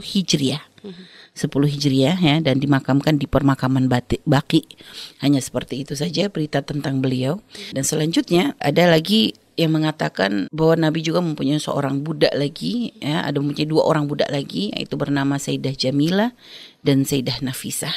Hijriah. 0.00 0.64
Hmm. 0.84 1.08
10 1.32 1.48
Hijriah 1.48 2.16
ya 2.20 2.36
dan 2.44 2.60
dimakamkan 2.60 3.16
di 3.16 3.24
permakaman 3.24 3.88
Bati, 3.88 4.20
Baki. 4.28 4.68
Hanya 5.24 5.40
seperti 5.40 5.80
itu 5.80 5.96
saja 5.96 6.28
berita 6.28 6.60
tentang 6.60 7.00
beliau. 7.00 7.40
Dan 7.72 7.88
selanjutnya 7.88 8.52
ada 8.60 8.92
lagi 8.92 9.32
yang 9.56 9.72
mengatakan 9.72 10.52
bahwa 10.52 10.88
Nabi 10.88 11.00
juga 11.00 11.24
mempunyai 11.24 11.60
seorang 11.60 12.00
budak 12.00 12.32
lagi 12.32 12.96
ya 13.00 13.20
ada 13.24 13.36
mempunyai 13.36 13.68
dua 13.68 13.84
orang 13.84 14.08
budak 14.08 14.32
lagi 14.32 14.72
yaitu 14.72 14.96
bernama 14.96 15.36
Sayyidah 15.36 15.76
Jamila 15.76 16.32
dan 16.80 17.04
Sayyidah 17.04 17.44
Nafisah 17.44 17.92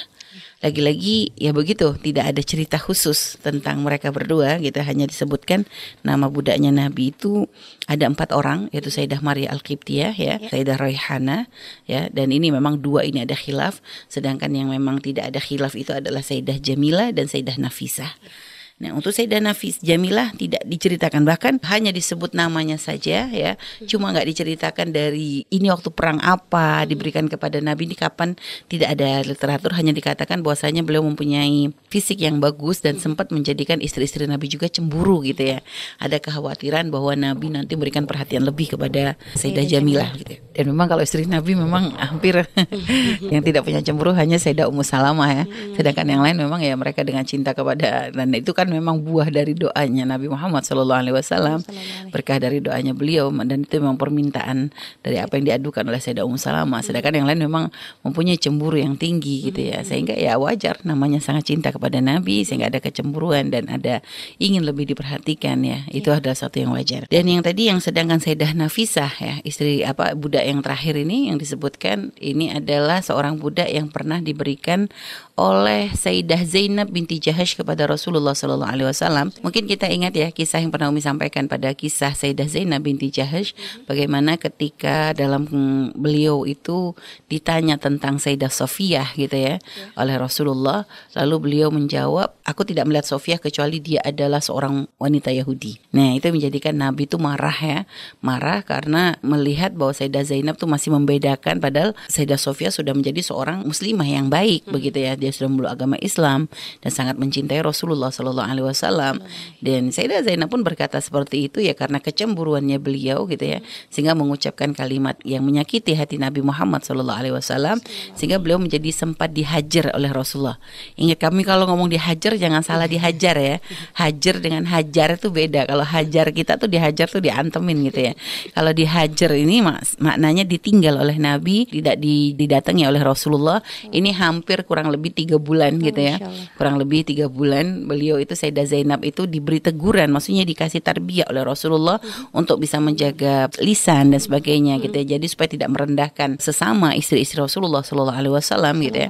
lagi-lagi 0.64 1.36
ya 1.38 1.52
begitu 1.52 1.94
tidak 2.00 2.34
ada 2.34 2.42
cerita 2.42 2.78
khusus 2.82 3.38
tentang 3.44 3.84
mereka 3.84 4.10
berdua 4.10 4.58
gitu 4.64 4.82
hanya 4.82 5.06
disebutkan 5.06 5.68
nama 6.02 6.32
budaknya 6.32 6.74
Nabi 6.74 7.14
itu 7.14 7.46
ada 7.86 8.10
empat 8.10 8.34
orang 8.34 8.72
yaitu 8.74 8.90
Sayyidah 8.90 9.22
Maria 9.22 9.54
al 9.54 9.62
Qibtiyah 9.62 10.14
ya, 10.16 10.42
ya. 10.42 10.50
Sayyidah 10.50 10.78
Raihana 10.80 11.46
ya 11.86 12.10
dan 12.10 12.34
ini 12.34 12.50
memang 12.50 12.82
dua 12.82 13.06
ini 13.06 13.24
ada 13.24 13.38
khilaf 13.38 13.84
sedangkan 14.10 14.52
yang 14.56 14.72
memang 14.74 15.04
tidak 15.04 15.30
ada 15.34 15.40
khilaf 15.44 15.78
itu 15.78 15.94
adalah 15.94 16.26
Sayyidah 16.26 16.58
Jamila 16.58 17.12
dan 17.14 17.30
Sayyidah 17.30 17.62
Nafisah. 17.62 18.14
Ya. 18.16 18.32
Nah, 18.76 18.92
untuk 18.92 19.16
Sayyidah 19.16 19.40
Nafis 19.40 19.80
Jamilah 19.80 20.36
tidak 20.36 20.60
diceritakan 20.68 21.24
bahkan 21.24 21.64
hanya 21.64 21.96
disebut 21.96 22.36
namanya 22.36 22.76
saja 22.76 23.24
ya. 23.32 23.56
Cuma 23.88 24.12
nggak 24.12 24.28
diceritakan 24.28 24.92
dari 24.92 25.48
ini 25.48 25.72
waktu 25.72 25.96
perang 25.96 26.20
apa 26.20 26.84
diberikan 26.84 27.32
kepada 27.32 27.64
Nabi 27.64 27.88
ini 27.88 27.96
kapan 27.96 28.36
tidak 28.68 29.00
ada 29.00 29.24
literatur 29.24 29.72
hanya 29.80 29.96
dikatakan 29.96 30.44
bahwasanya 30.44 30.84
beliau 30.84 31.08
mempunyai 31.08 31.72
fisik 31.88 32.20
yang 32.20 32.44
bagus 32.44 32.84
dan 32.84 33.00
sempat 33.00 33.32
menjadikan 33.32 33.80
istri-istri 33.80 34.28
Nabi 34.28 34.52
juga 34.52 34.68
cemburu 34.68 35.24
gitu 35.24 35.56
ya. 35.56 35.64
Ada 35.96 36.20
kekhawatiran 36.20 36.92
bahwa 36.92 37.16
Nabi 37.16 37.56
nanti 37.56 37.80
memberikan 37.80 38.04
perhatian 38.04 38.44
lebih 38.44 38.76
kepada 38.76 39.16
Sayyidah 39.40 39.66
Jamilah 39.72 40.12
gitu. 40.20 40.45
Dan 40.56 40.72
memang 40.72 40.88
kalau 40.88 41.04
istri 41.04 41.28
Nabi 41.28 41.52
memang 41.52 41.92
hampir 42.00 42.48
yang 43.34 43.44
tidak 43.44 43.68
punya 43.68 43.84
cemburu 43.84 44.16
hanya 44.16 44.40
Sayyidah 44.40 44.72
Ummu 44.72 44.88
Salamah 44.88 45.28
ya. 45.28 45.44
Sedangkan 45.76 46.08
yang 46.08 46.24
lain 46.24 46.40
memang 46.40 46.64
ya 46.64 46.80
mereka 46.80 47.04
dengan 47.04 47.28
cinta 47.28 47.52
kepada 47.52 48.08
dan 48.16 48.32
itu 48.32 48.56
kan 48.56 48.72
memang 48.72 49.04
buah 49.04 49.28
dari 49.28 49.52
doanya 49.52 50.08
Nabi 50.08 50.32
Muhammad 50.32 50.64
Shallallahu 50.64 51.02
Alaihi 51.04 51.16
Wasallam. 51.20 51.60
Berkah 52.08 52.40
dari 52.40 52.64
doanya 52.64 52.96
beliau 52.96 53.28
dan 53.44 53.68
itu 53.68 53.84
memang 53.84 54.00
permintaan 54.00 54.72
dari 55.04 55.20
apa 55.20 55.36
yang 55.36 55.52
diadukan 55.52 55.84
oleh 55.92 56.00
Sayyidah 56.00 56.24
Ummu 56.24 56.40
Salamah. 56.40 56.80
Sedangkan 56.80 57.20
yang 57.20 57.28
lain 57.28 57.44
memang 57.44 57.68
mempunyai 58.08 58.40
cemburu 58.40 58.80
yang 58.80 58.96
tinggi 58.96 59.52
gitu 59.52 59.60
ya. 59.60 59.84
Sehingga 59.84 60.16
ya 60.16 60.40
wajar 60.40 60.80
namanya 60.88 61.20
sangat 61.20 61.52
cinta 61.52 61.76
kepada 61.76 62.00
Nabi 62.00 62.48
sehingga 62.48 62.72
ada 62.72 62.80
kecemburuan 62.80 63.52
dan 63.52 63.68
ada 63.68 64.00
ingin 64.40 64.64
lebih 64.64 64.88
diperhatikan 64.88 65.60
ya. 65.68 65.84
Itu 65.92 66.16
adalah 66.16 66.40
satu 66.40 66.64
yang 66.64 66.72
wajar. 66.72 67.12
Dan 67.12 67.28
yang 67.28 67.44
tadi 67.44 67.68
yang 67.68 67.84
sedangkan 67.84 68.24
Sayyidah 68.24 68.56
Nafisah 68.56 69.12
ya 69.20 69.36
istri 69.44 69.84
apa 69.84 70.16
budak 70.16 70.45
yang 70.46 70.62
terakhir 70.62 70.96
ini 70.96 71.34
yang 71.34 71.42
disebutkan 71.42 72.14
ini 72.22 72.54
adalah 72.54 73.02
seorang 73.02 73.42
budak 73.42 73.68
yang 73.68 73.90
pernah 73.90 74.22
diberikan 74.22 74.88
oleh 75.36 75.92
Sayyidah 75.92 76.48
Zainab 76.48 76.88
binti 76.94 77.20
Jahash 77.20 77.60
kepada 77.60 77.84
Rasulullah 77.90 78.32
Shallallahu 78.32 78.72
Alaihi 78.72 78.88
Wasallam. 78.88 79.36
Mungkin 79.44 79.68
kita 79.68 79.90
ingat 79.92 80.16
ya 80.16 80.32
kisah 80.32 80.64
yang 80.64 80.72
pernah 80.72 80.88
Umi 80.88 81.04
sampaikan 81.04 81.50
pada 81.50 81.74
kisah 81.76 82.16
Sayyidah 82.16 82.48
Zainab 82.48 82.86
binti 82.86 83.10
Jahash, 83.12 83.56
bagaimana 83.90 84.38
ketika 84.38 85.12
dalam 85.12 85.48
beliau 85.96 86.46
itu 86.46 86.96
ditanya 87.28 87.76
tentang 87.76 88.22
Sayyidah 88.22 88.52
Sofiyah 88.52 89.12
gitu 89.16 89.36
ya, 89.36 89.58
oleh 89.98 90.16
Rasulullah, 90.16 90.86
lalu 91.16 91.36
beliau 91.52 91.72
menjawab, 91.72 92.36
aku 92.46 92.62
tidak 92.68 92.88
melihat 92.88 93.08
Sofiyah 93.10 93.42
kecuali 93.42 93.82
dia 93.82 94.00
adalah 94.06 94.40
seorang 94.40 94.88
wanita 95.02 95.32
Yahudi. 95.32 95.96
Nah 95.96 96.16
itu 96.16 96.32
menjadikan 96.32 96.78
Nabi 96.78 97.10
itu 97.10 97.18
marah 97.18 97.58
ya, 97.58 97.80
marah 98.22 98.64
karena 98.64 99.16
melihat 99.24 99.72
bahwa 99.76 99.92
Sayyidah 99.92 100.24
Zainab 100.24 100.35
tuh 100.58 100.68
masih 100.68 100.92
membedakan, 100.92 101.64
padahal 101.64 101.94
Sayyidah 102.12 102.40
Sofiyah 102.40 102.74
sudah 102.74 102.92
menjadi 102.92 103.22
seorang 103.22 103.64
muslimah 103.64 104.08
yang 104.08 104.28
baik 104.28 104.66
hmm. 104.66 104.74
begitu 104.74 104.98
ya. 105.06 105.14
Dia 105.16 105.32
sudah 105.32 105.48
memeluk 105.52 105.72
agama 105.72 105.96
Islam 106.02 106.52
dan 106.82 106.92
sangat 106.92 107.16
mencintai 107.16 107.62
Rasulullah 107.62 108.10
Shallallahu 108.10 108.50
Alaihi 108.50 108.68
Wasallam. 108.68 109.22
Dan 109.62 109.94
Sayyidah 109.96 110.26
Zainab 110.26 110.52
pun 110.52 110.66
berkata 110.66 110.98
seperti 111.00 111.48
itu 111.48 111.62
ya 111.62 111.78
karena 111.78 112.02
kecemburuannya 112.02 112.82
beliau 112.82 113.30
gitu 113.30 113.46
ya 113.46 113.60
sehingga 113.94 114.18
mengucapkan 114.18 114.74
kalimat 114.74 115.16
yang 115.22 115.46
menyakiti 115.46 115.94
hati 115.94 116.18
Nabi 116.18 116.42
Muhammad 116.42 116.84
Shallallahu 116.84 117.20
Alaihi 117.22 117.36
Wasallam 117.36 117.78
sehingga 118.18 118.42
beliau 118.42 118.58
menjadi 118.58 118.90
sempat 118.90 119.32
dihajar 119.32 119.94
oleh 119.94 120.10
Rasulullah. 120.10 120.58
Ingat 120.98 121.20
kami 121.22 121.46
kalau 121.46 121.70
ngomong 121.70 121.92
dihajar 121.92 122.34
jangan 122.40 122.66
salah 122.66 122.90
dihajar 122.90 123.36
ya. 123.38 123.58
Hajar 123.96 124.42
dengan 124.42 124.66
hajar 124.70 125.20
itu 125.20 125.30
beda. 125.30 125.68
Kalau 125.70 125.86
hajar 125.86 126.32
kita 126.32 126.58
tuh 126.58 126.70
dihajar 126.72 127.08
tuh 127.08 127.22
diantemin 127.22 127.78
gitu 127.92 128.12
ya. 128.12 128.14
Kalau 128.56 128.72
dihajar 128.72 129.32
ini 129.36 129.62
mak 129.62 130.18
maknanya 130.26 130.50
ditinggal 130.50 130.98
oleh 130.98 131.22
Nabi 131.22 131.70
tidak 131.70 132.02
didatangi 132.34 132.90
oleh 132.90 132.98
Rasulullah 133.06 133.62
ini 133.94 134.10
hampir 134.10 134.66
kurang 134.66 134.90
lebih 134.90 135.14
tiga 135.14 135.38
bulan 135.38 135.78
gitu 135.78 136.02
ya 136.02 136.18
kurang 136.58 136.82
lebih 136.82 137.06
tiga 137.06 137.30
bulan 137.30 137.86
beliau 137.86 138.18
itu 138.18 138.34
Sayyidah 138.34 138.66
Zainab 138.66 139.06
itu 139.06 139.30
diberi 139.30 139.62
teguran 139.62 140.10
maksudnya 140.10 140.42
dikasih 140.42 140.82
tarbiyah 140.82 141.30
oleh 141.30 141.46
Rasulullah 141.46 142.02
hmm. 142.02 142.34
untuk 142.34 142.58
bisa 142.58 142.82
menjaga 142.82 143.54
lisan 143.62 144.18
dan 144.18 144.18
sebagainya 144.18 144.82
hmm. 144.82 144.84
gitu 144.90 144.96
ya 144.98 145.06
jadi 145.14 145.26
supaya 145.30 145.50
tidak 145.54 145.70
merendahkan 145.70 146.42
sesama 146.42 146.98
istri-istri 146.98 147.38
Rasulullah 147.38 147.86
Shallallahu 147.86 148.18
Alaihi 148.18 148.34
Wasallam 148.34 148.82
gitu 148.82 149.06
ya 149.06 149.10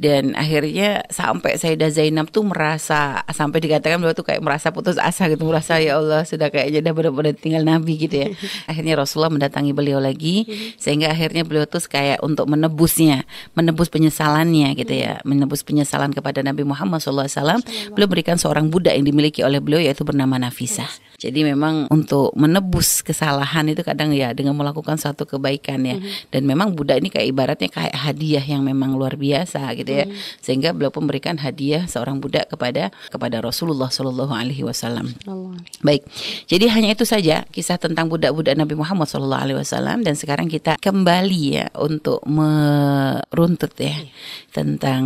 dan 0.00 0.32
akhirnya 0.32 1.04
sampai 1.12 1.60
Sayyidah 1.60 1.92
Zainab 1.92 2.32
tuh 2.32 2.48
merasa 2.48 3.20
sampai 3.28 3.60
dikatakan 3.60 4.00
beliau 4.00 4.16
tuh 4.16 4.24
kayak 4.24 4.40
merasa 4.40 4.72
putus 4.72 4.96
asa 4.96 5.28
gitu 5.28 5.44
merasa 5.44 5.76
ya 5.76 6.00
Allah 6.00 6.24
sudah 6.24 6.48
kayaknya 6.48 6.80
udah 6.88 6.92
benar-benar 6.96 7.36
tinggal 7.36 7.68
Nabi 7.68 8.08
gitu 8.08 8.16
ya. 8.24 8.28
Akhirnya 8.70 8.96
Rasulullah 8.96 9.28
mendatangi 9.28 9.76
beliau 9.76 10.00
lagi 10.00 10.48
hmm. 10.48 10.80
sehingga 10.80 11.12
akhirnya 11.12 11.44
beliau 11.44 11.68
tuh 11.68 11.84
kayak 11.84 12.24
untuk 12.24 12.48
menebusnya 12.48 13.28
menebus 13.52 13.92
penyesalannya 13.92 14.72
gitu 14.72 14.94
ya. 14.96 15.20
Menebus 15.28 15.60
penyesalan 15.68 16.16
kepada 16.16 16.40
Nabi 16.40 16.64
Muhammad 16.64 17.04
SAW, 17.04 17.60
beliau 17.92 18.08
berikan 18.08 18.40
seorang 18.40 18.72
budak 18.72 18.96
yang 18.96 19.04
dimiliki 19.04 19.44
oleh 19.44 19.60
beliau 19.60 19.84
yaitu 19.84 20.00
bernama 20.00 20.40
Nafisah. 20.40 21.09
Jadi 21.20 21.44
memang 21.44 21.84
untuk 21.92 22.32
menebus 22.32 23.04
kesalahan 23.04 23.68
itu 23.68 23.84
kadang 23.84 24.16
ya 24.16 24.32
dengan 24.32 24.56
melakukan 24.56 24.96
satu 24.96 25.28
kebaikan 25.28 25.84
ya. 25.84 26.00
Mm-hmm. 26.00 26.32
Dan 26.32 26.42
memang 26.48 26.72
budak 26.72 27.04
ini 27.04 27.12
kayak 27.12 27.28
ibaratnya 27.28 27.68
kayak 27.68 27.92
hadiah 27.92 28.40
yang 28.40 28.64
memang 28.64 28.96
luar 28.96 29.20
biasa 29.20 29.68
gitu 29.76 29.92
ya. 30.00 30.08
Mm-hmm. 30.08 30.40
Sehingga 30.40 30.72
beliau 30.72 30.88
pun 30.88 31.04
memberikan 31.04 31.36
hadiah 31.36 31.84
seorang 31.84 32.24
budak 32.24 32.48
kepada 32.48 32.88
kepada 33.12 33.44
Rasulullah 33.44 33.92
Shallallahu 33.92 34.32
alaihi 34.32 34.64
wasallam. 34.64 35.12
Baik. 35.84 36.08
Jadi 36.48 36.64
hanya 36.72 36.96
itu 36.96 37.04
saja 37.04 37.44
kisah 37.52 37.76
tentang 37.76 38.08
budak-budak 38.08 38.56
Nabi 38.56 38.72
Muhammad 38.72 39.12
Shallallahu 39.12 39.44
alaihi 39.44 39.58
wasallam 39.60 40.00
dan 40.00 40.16
sekarang 40.16 40.48
kita 40.48 40.80
kembali 40.80 41.42
ya 41.60 41.66
untuk 41.76 42.24
meruntut 42.24 43.76
ya 43.76 43.92
iya. 43.92 44.08
tentang 44.56 45.02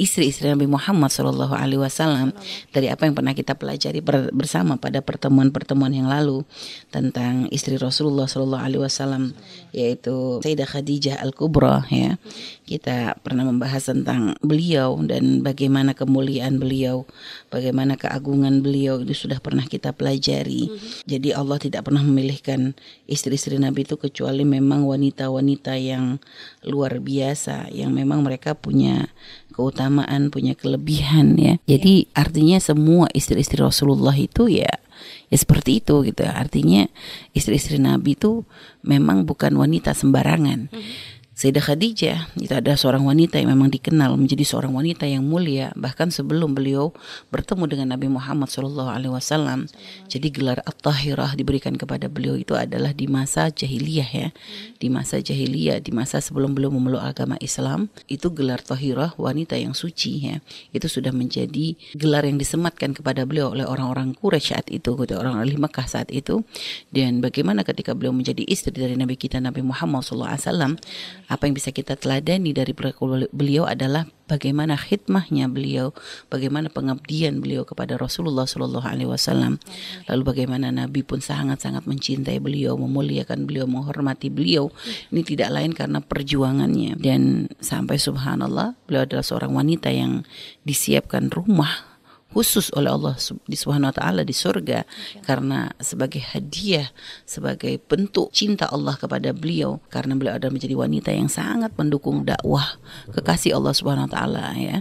istri-istri 0.00 0.50
Nabi 0.50 0.66
Muhammad 0.66 1.14
Shallallahu 1.14 1.54
alaihi 1.54 1.78
wasallam 1.78 2.34
dari 2.74 2.90
apa 2.90 3.06
yang 3.06 3.14
pernah 3.14 3.36
kita 3.36 3.54
pelajari 3.54 4.02
bersama 4.32 4.80
pada 4.80 5.04
pertemuan 5.04 5.51
pertemuan 5.52 5.92
yang 5.92 6.08
lalu 6.08 6.42
tentang 6.88 7.46
istri 7.52 7.76
Rasulullah 7.76 8.24
Shallallahu 8.24 8.64
Alaihi 8.64 8.82
Wasallam 8.82 9.36
yaitu 9.70 10.40
Sayyidah 10.40 10.68
Khadijah 10.68 11.16
Al 11.20 11.36
Kubra 11.36 11.84
ya. 11.92 12.16
Kita 12.64 13.20
pernah 13.20 13.44
membahas 13.44 13.92
tentang 13.92 14.34
beliau 14.40 14.96
dan 15.04 15.44
bagaimana 15.44 15.92
kemuliaan 15.92 16.56
beliau 16.56 17.04
bagaimana 17.52 18.00
keagungan 18.00 18.64
beliau 18.64 19.04
itu 19.04 19.12
sudah 19.28 19.38
pernah 19.44 19.68
kita 19.68 19.92
pelajari. 19.92 20.72
Jadi 21.04 21.36
Allah 21.36 21.60
tidak 21.60 21.92
pernah 21.92 22.00
memilihkan 22.00 22.72
istri-istri 23.04 23.60
Nabi 23.60 23.84
itu 23.84 24.00
kecuali 24.00 24.48
memang 24.48 24.88
wanita-wanita 24.88 25.76
yang 25.76 26.16
luar 26.64 26.96
biasa 27.02 27.68
yang 27.68 27.92
memang 27.92 28.24
mereka 28.24 28.56
punya 28.56 29.12
keutamaan, 29.52 30.32
punya 30.32 30.56
kelebihan 30.56 31.36
ya. 31.36 31.54
Jadi 31.68 32.08
artinya 32.16 32.56
semua 32.56 33.12
istri-istri 33.12 33.60
Rasulullah 33.60 34.16
itu 34.16 34.48
ya 34.48 34.72
ya 35.30 35.36
seperti 35.36 35.80
itu 35.80 36.02
gitu. 36.06 36.22
Artinya 36.26 36.86
istri-istri 37.32 37.80
Nabi 37.80 38.14
itu 38.14 38.46
memang 38.84 39.24
bukan 39.24 39.56
wanita 39.56 39.96
sembarangan. 39.96 40.68
Mm 40.68 40.80
-hmm 40.80 41.21
Sayyidah 41.32 41.64
Khadijah 41.64 42.18
itu 42.36 42.52
ada 42.52 42.76
seorang 42.76 43.08
wanita 43.08 43.40
yang 43.40 43.56
memang 43.56 43.72
dikenal 43.72 44.20
menjadi 44.20 44.44
seorang 44.44 44.76
wanita 44.76 45.08
yang 45.08 45.24
mulia 45.24 45.72
bahkan 45.80 46.12
sebelum 46.12 46.52
beliau 46.52 46.92
bertemu 47.32 47.72
dengan 47.72 47.96
Nabi 47.96 48.12
Muhammad 48.12 48.52
SAW. 48.52 49.64
Jadi 50.12 50.28
gelar 50.28 50.60
At-Tahirah 50.68 51.32
diberikan 51.32 51.80
kepada 51.80 52.12
beliau 52.12 52.36
itu 52.36 52.52
adalah 52.52 52.92
di 52.92 53.08
masa 53.08 53.48
jahiliyah 53.48 54.10
ya. 54.12 54.28
Di 54.76 54.92
masa 54.92 55.24
jahiliyah, 55.24 55.80
di 55.80 55.88
masa 55.96 56.20
sebelum 56.20 56.52
beliau 56.52 56.68
memeluk 56.68 57.00
agama 57.00 57.40
Islam, 57.40 57.88
itu 58.12 58.28
gelar 58.28 58.60
Tahirah 58.60 59.16
wanita 59.16 59.56
yang 59.56 59.72
suci 59.72 60.28
ya. 60.28 60.36
Itu 60.68 60.92
sudah 60.92 61.16
menjadi 61.16 61.80
gelar 61.96 62.28
yang 62.28 62.36
disematkan 62.36 62.92
kepada 62.92 63.24
beliau 63.24 63.56
oleh 63.56 63.64
orang-orang 63.64 64.12
Quraisy 64.20 64.52
saat 64.52 64.68
itu, 64.68 64.92
orang-orang 64.92 65.48
ahli 65.48 65.56
Mekah 65.56 65.88
saat 65.88 66.12
itu. 66.12 66.44
Dan 66.92 67.24
bagaimana 67.24 67.64
ketika 67.64 67.96
beliau 67.96 68.12
menjadi 68.12 68.44
istri 68.44 68.68
dari 68.68 69.00
Nabi 69.00 69.16
kita 69.16 69.40
Nabi 69.40 69.64
Muhammad 69.64 70.04
SAW 70.04 70.76
apa 71.32 71.48
yang 71.48 71.56
bisa 71.56 71.72
kita 71.72 71.96
teladani 71.96 72.52
dari 72.52 72.76
beliau 73.32 73.64
adalah 73.64 74.04
bagaimana 74.28 74.76
khidmahnya 74.76 75.48
beliau, 75.48 75.96
bagaimana 76.28 76.68
pengabdian 76.68 77.40
beliau 77.40 77.64
kepada 77.64 77.96
Rasulullah 77.96 78.44
Shallallahu 78.44 78.84
Alaihi 78.84 79.08
Wasallam, 79.08 79.56
lalu 80.12 80.22
bagaimana 80.24 80.68
Nabi 80.68 81.00
pun 81.00 81.24
sangat-sangat 81.24 81.88
mencintai 81.88 82.36
beliau, 82.36 82.76
memuliakan 82.76 83.48
beliau, 83.48 83.64
menghormati 83.64 84.28
beliau. 84.28 84.68
Ini 85.08 85.24
tidak 85.24 85.48
lain 85.56 85.72
karena 85.72 86.04
perjuangannya 86.04 87.00
dan 87.00 87.48
sampai 87.60 87.96
Subhanallah 87.96 88.76
beliau 88.84 89.08
adalah 89.08 89.24
seorang 89.24 89.56
wanita 89.56 89.88
yang 89.88 90.24
disiapkan 90.68 91.32
rumah 91.32 91.91
khusus 92.32 92.72
oleh 92.72 92.88
Allah 92.88 93.14
Subhanahu 93.20 93.92
wa 93.92 93.96
taala 93.96 94.24
di 94.24 94.32
surga 94.32 94.88
karena 95.22 95.70
sebagai 95.78 96.20
hadiah 96.20 96.88
sebagai 97.28 97.76
bentuk 97.78 98.32
cinta 98.32 98.68
Allah 98.72 98.96
kepada 98.96 99.36
beliau 99.36 99.78
karena 99.92 100.16
beliau 100.16 100.40
adalah 100.40 100.56
menjadi 100.56 100.74
wanita 100.74 101.10
yang 101.12 101.28
sangat 101.28 101.76
mendukung 101.76 102.24
dakwah 102.24 102.80
kekasih 103.12 103.56
Allah 103.56 103.76
Subhanahu 103.76 104.08
wa 104.08 104.12
taala 104.12 104.44
ya 104.56 104.80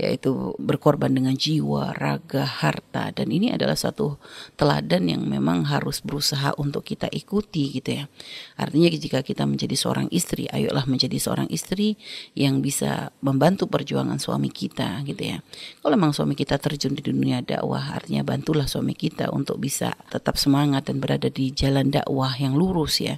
yaitu 0.00 0.56
berkorban 0.56 1.12
dengan 1.12 1.36
jiwa, 1.36 1.92
raga, 1.92 2.44
harta 2.48 3.12
dan 3.12 3.28
ini 3.28 3.52
adalah 3.52 3.76
satu 3.76 4.16
teladan 4.56 5.08
yang 5.08 5.22
memang 5.28 5.68
harus 5.68 6.00
berusaha 6.00 6.56
untuk 6.56 6.88
kita 6.88 7.08
ikuti 7.12 7.68
gitu 7.76 8.00
ya. 8.00 8.04
Artinya 8.56 8.88
jika 8.92 9.20
kita 9.20 9.44
menjadi 9.44 9.76
seorang 9.76 10.08
istri, 10.08 10.48
ayolah 10.48 10.88
menjadi 10.88 11.20
seorang 11.20 11.48
istri 11.52 12.00
yang 12.32 12.64
bisa 12.64 13.12
membantu 13.20 13.68
perjuangan 13.68 14.16
suami 14.16 14.48
kita 14.48 15.04
gitu 15.04 15.36
ya. 15.36 15.38
Kalau 15.84 15.94
memang 15.96 16.16
suami 16.16 16.32
kita 16.32 16.56
terjun 16.56 16.89
terjun 16.90 16.98
di 16.98 17.02
dunia 17.22 17.38
dakwah. 17.46 17.94
Artinya 17.94 18.26
bantulah 18.26 18.66
suami 18.66 18.98
kita 18.98 19.30
untuk 19.30 19.62
bisa 19.62 19.94
tetap 20.10 20.34
semangat 20.34 20.90
dan 20.90 20.98
berada 20.98 21.30
di 21.30 21.54
jalan 21.54 21.90
dakwah 21.94 22.34
yang 22.34 22.58
lurus 22.58 22.98
ya 22.98 23.16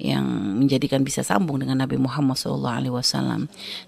yang 0.00 0.24
menjadikan 0.64 1.04
bisa 1.04 1.20
sambung 1.20 1.60
dengan 1.60 1.84
Nabi 1.84 2.00
Muhammad 2.00 2.40
SAW 2.40 3.04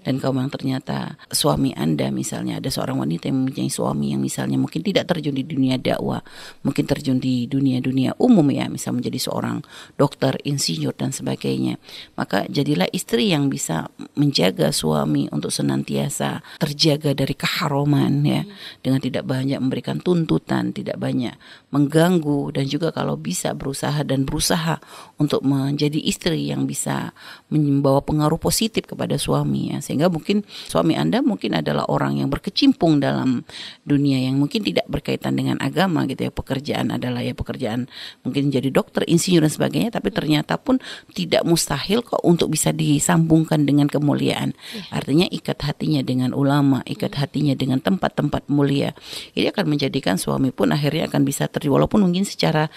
dan 0.05 0.13
kalau 0.21 0.33
memang 0.37 0.53
ternyata 0.53 1.17
suami 1.33 1.73
anda 1.73 2.13
misalnya 2.13 2.61
ada 2.61 2.69
seorang 2.69 3.01
wanita 3.01 3.29
yang 3.29 3.49
mempunyai 3.49 3.71
suami 3.73 4.13
yang 4.13 4.21
misalnya 4.21 4.61
mungkin 4.61 4.85
tidak 4.85 5.09
terjun 5.09 5.33
di 5.33 5.43
dunia 5.45 5.81
dakwah 5.81 6.21
mungkin 6.61 6.85
terjun 6.85 7.17
di 7.17 7.49
dunia-dunia 7.49 8.13
umum 8.21 8.45
ya 8.53 8.69
misal 8.69 8.93
menjadi 8.93 9.17
seorang 9.17 9.65
dokter 9.97 10.37
insinyur 10.45 10.93
dan 10.93 11.09
sebagainya. 11.09 11.81
Maka 12.13 12.45
jadilah 12.51 12.85
istri 12.93 13.33
yang 13.33 13.49
bisa 13.49 13.89
menjaga 14.13 14.69
suami 14.69 15.25
untuk 15.33 15.49
senantiasa 15.49 16.45
terjaga 16.61 17.17
dari 17.17 17.33
keharuman 17.33 18.21
ya 18.21 18.43
dengan 18.83 18.99
tidak 18.99 19.22
tidak 19.23 19.39
banyak 19.39 19.59
memberikan 19.63 19.97
tuntutan, 20.03 20.75
tidak 20.75 20.99
banyak 20.99 21.31
mengganggu 21.71 22.51
dan 22.51 22.67
juga 22.67 22.91
kalau 22.91 23.15
bisa 23.15 23.55
berusaha 23.55 24.03
dan 24.03 24.27
berusaha 24.27 24.83
untuk 25.15 25.47
menjadi 25.47 25.95
istri 25.95 26.51
yang 26.51 26.67
bisa 26.67 27.15
membawa 27.47 28.03
pengaruh 28.03 28.35
positif 28.35 28.83
kepada 28.83 29.15
suami 29.15 29.71
ya. 29.71 29.79
Sehingga 29.79 30.11
mungkin 30.11 30.43
suami 30.67 30.99
Anda 30.99 31.23
mungkin 31.23 31.55
adalah 31.55 31.87
orang 31.87 32.19
yang 32.19 32.27
berkecimpung 32.27 32.99
dalam 32.99 33.47
dunia 33.87 34.27
yang 34.27 34.35
mungkin 34.35 34.59
tidak 34.59 34.91
berkaitan 34.91 35.39
dengan 35.39 35.55
agama 35.63 36.03
gitu 36.03 36.27
ya. 36.27 36.31
Pekerjaan 36.35 36.91
adalah 36.91 37.23
ya 37.23 37.31
pekerjaan 37.31 37.87
mungkin 38.27 38.51
jadi 38.51 38.75
dokter, 38.75 39.07
insinyur 39.07 39.47
dan 39.47 39.53
sebagainya 39.55 39.89
tapi 39.95 40.11
ternyata 40.11 40.59
pun 40.59 40.83
tidak 41.15 41.47
mustahil 41.47 42.03
kok 42.03 42.19
untuk 42.27 42.51
bisa 42.51 42.75
disambungkan 42.75 43.63
dengan 43.63 43.87
kemuliaan. 43.87 44.51
Iya. 44.75 44.83
Artinya 44.91 45.25
ikat 45.31 45.63
hatinya 45.63 46.03
dengan 46.03 46.35
ulama, 46.35 46.83
ikat 46.83 47.15
hatinya 47.15 47.55
dengan 47.55 47.79
tempat-tempat 47.79 48.51
mulia 48.51 48.91
ini 49.33 49.49
akan 49.49 49.65
menjadikan 49.65 50.15
suami 50.15 50.53
pun 50.53 50.69
akhirnya 50.71 51.09
akan 51.09 51.21
bisa 51.25 51.49
terjadi 51.49 51.73
walaupun 51.73 52.03
mungkin 52.03 52.25
secara 52.27 52.67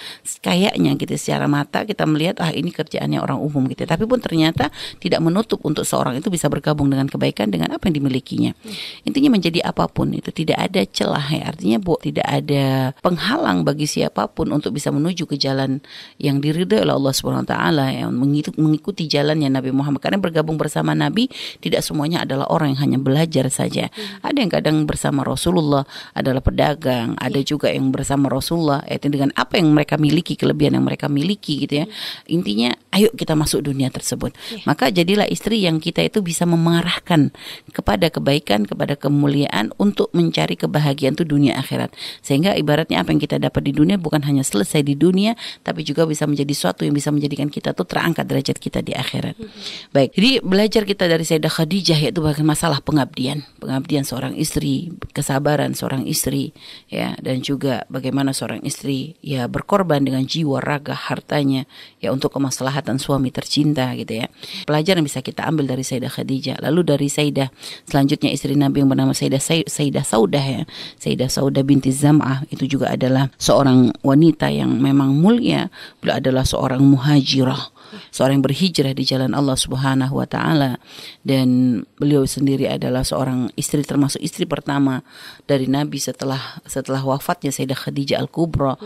kayaknya 0.41 0.95
gitu 0.97 1.15
secara 1.19 1.51
mata 1.51 1.83
kita 1.83 2.07
melihat 2.07 2.39
ah 2.41 2.51
ini 2.53 2.71
kerjaannya 2.71 3.19
orang 3.19 3.39
umum 3.41 3.67
gitu. 3.71 3.85
Tapi 3.85 4.05
pun 4.07 4.23
ternyata 4.23 4.71
tidak 4.99 5.21
menutup 5.23 5.63
untuk 5.67 5.83
seorang 5.83 6.19
itu 6.19 6.31
bisa 6.31 6.47
bergabung 6.47 6.89
dengan 6.89 7.11
kebaikan 7.11 7.51
dengan 7.51 7.75
apa 7.75 7.89
yang 7.91 8.03
dimilikinya. 8.03 8.53
Intinya 9.03 9.35
menjadi 9.35 9.63
apa 9.67 9.91
pun 9.91 10.13
itu 10.15 10.31
tidak 10.31 10.59
ada 10.61 10.83
celah 10.87 11.27
ya. 11.27 11.43
Artinya 11.51 11.79
bu 11.83 11.99
tidak 12.01 12.27
ada 12.27 12.93
penghalang 13.01 13.67
bagi 13.67 13.87
siapa 13.89 14.31
pun 14.31 14.51
untuk 14.53 14.77
bisa 14.77 14.91
menuju 14.95 15.27
ke 15.27 15.37
jalan 15.39 15.83
yang 16.21 16.39
diridhoi 16.39 16.83
oleh 16.87 16.95
Allah 16.95 17.13
Subhanahu 17.15 17.45
wa 17.47 17.51
taala 17.51 17.87
yang 17.91 18.11
mengikuti 18.57 19.07
jalannya 19.07 19.51
Nabi 19.51 19.71
Muhammad. 19.75 20.01
Karena 20.03 20.19
bergabung 20.21 20.59
bersama 20.59 20.93
Nabi 20.95 21.29
tidak 21.61 21.83
semuanya 21.83 22.23
adalah 22.23 22.47
orang 22.51 22.75
yang 22.77 22.81
hanya 22.91 22.99
belajar 23.01 23.49
saja. 23.49 23.89
Ada 24.23 24.39
yang 24.39 24.53
kadang 24.53 24.77
bersama 24.85 25.23
Rasulullah 25.23 25.87
adalah 26.27 26.43
pedagang, 26.43 27.15
ada 27.15 27.39
iya. 27.39 27.47
juga 27.47 27.71
yang 27.71 27.95
bersama 27.95 28.27
Rasulullah, 28.27 28.83
yaitu 28.91 29.07
dengan 29.07 29.31
apa 29.39 29.61
yang 29.61 29.71
mereka 29.71 29.95
miliki, 29.95 30.35
kelebihan 30.35 30.81
yang 30.81 30.83
mereka 30.83 31.07
miliki 31.07 31.63
gitu 31.63 31.85
ya. 31.85 31.87
Intinya, 32.27 32.75
ayo 32.91 33.13
kita 33.15 33.39
masuk 33.39 33.63
dunia 33.63 33.87
tersebut. 33.95 34.35
Iya. 34.51 34.67
Maka 34.67 34.91
jadilah 34.91 35.31
istri 35.31 35.63
yang 35.63 35.79
kita 35.79 36.03
itu 36.03 36.25
bisa 36.25 36.43
mengarahkan 36.49 37.31
kepada 37.71 38.11
kebaikan, 38.11 38.67
kepada 38.67 38.99
kemuliaan 38.99 39.71
untuk 39.79 40.11
mencari 40.11 40.59
kebahagiaan 40.59 41.15
itu 41.15 41.23
dunia 41.23 41.55
akhirat. 41.63 41.95
Sehingga 42.25 42.59
ibaratnya 42.59 43.07
apa 43.07 43.15
yang 43.15 43.23
kita 43.23 43.39
dapat 43.39 43.63
di 43.63 43.73
dunia 43.77 43.95
bukan 44.01 44.27
hanya 44.27 44.43
selesai 44.43 44.83
di 44.83 44.99
dunia, 44.99 45.39
tapi 45.63 45.87
juga 45.87 46.09
bisa 46.09 46.27
menjadi 46.27 46.51
sesuatu 46.51 46.83
yang 46.83 46.97
bisa 46.99 47.15
menjadikan 47.15 47.47
kita 47.47 47.77
tuh 47.77 47.87
terangkat 47.87 48.27
derajat 48.27 48.59
kita 48.59 48.83
di 48.83 48.91
akhirat. 48.91 49.39
Baik, 49.95 50.19
jadi 50.19 50.43
belajar 50.43 50.83
kita 50.83 51.07
dari 51.07 51.23
Sayyidah 51.23 51.53
Khadijah 51.53 51.99
yaitu 52.03 52.25
bagaimana 52.25 52.57
masalah 52.57 52.81
pengabdian, 52.81 53.45
pengabdian 53.61 54.09
seorang 54.09 54.33
istri, 54.33 54.89
kesabaran 55.13 55.77
seorang 55.77 56.09
istri 56.09 56.16
istri 56.17 56.57
ya 56.89 57.13
dan 57.21 57.45
juga 57.45 57.85
bagaimana 57.93 58.33
seorang 58.33 58.65
istri 58.65 59.21
ya 59.21 59.45
berkorban 59.45 60.01
dengan 60.01 60.25
jiwa 60.25 60.65
raga 60.65 60.97
hartanya 60.97 61.69
ya 62.01 62.09
untuk 62.17 62.33
kemaslahatan 62.33 62.97
suami 62.97 63.29
tercinta 63.29 63.93
gitu 63.93 64.25
ya. 64.25 64.33
Pelajaran 64.65 65.05
bisa 65.05 65.21
kita 65.21 65.45
ambil 65.45 65.69
dari 65.69 65.85
Sayyidah 65.85 66.09
Khadijah. 66.09 66.57
Lalu 66.65 66.81
dari 66.97 67.09
Sayyidah 67.13 67.53
selanjutnya 67.85 68.33
istri 68.33 68.57
Nabi 68.57 68.81
yang 68.81 68.89
bernama 68.89 69.13
Sayyidah 69.13 69.69
Sayyidah 69.69 70.05
Saudah 70.09 70.43
ya. 70.43 70.63
Sayyidah 70.97 71.29
Saudah 71.29 71.61
binti 71.61 71.93
Zam'ah 71.93 72.49
itu 72.49 72.65
juga 72.65 72.97
adalah 72.97 73.29
seorang 73.37 73.93
wanita 74.01 74.49
yang 74.49 74.73
memang 74.81 75.13
mulia. 75.13 75.69
Beliau 76.01 76.17
adalah 76.17 76.49
seorang 76.49 76.81
muhajirah 76.81 77.76
seorang 78.11 78.41
yang 78.41 78.47
berhijrah 78.47 78.93
di 78.93 79.05
jalan 79.07 79.33
Allah 79.33 79.57
Subhanahu 79.57 80.19
wa 80.19 80.27
taala. 80.29 80.79
Dan 81.23 81.83
beliau 81.99 82.27
sendiri 82.27 82.69
adalah 82.69 83.03
seorang 83.03 83.51
istri 83.55 83.83
termasuk 83.83 84.21
istri 84.21 84.45
pertama 84.45 85.03
dari 85.47 85.71
Nabi 85.71 85.99
setelah 85.99 86.61
setelah 86.67 87.03
wafatnya 87.03 87.55
Sayyidah 87.55 87.79
Khadijah 87.79 88.19
Al-Kubra. 88.21 88.77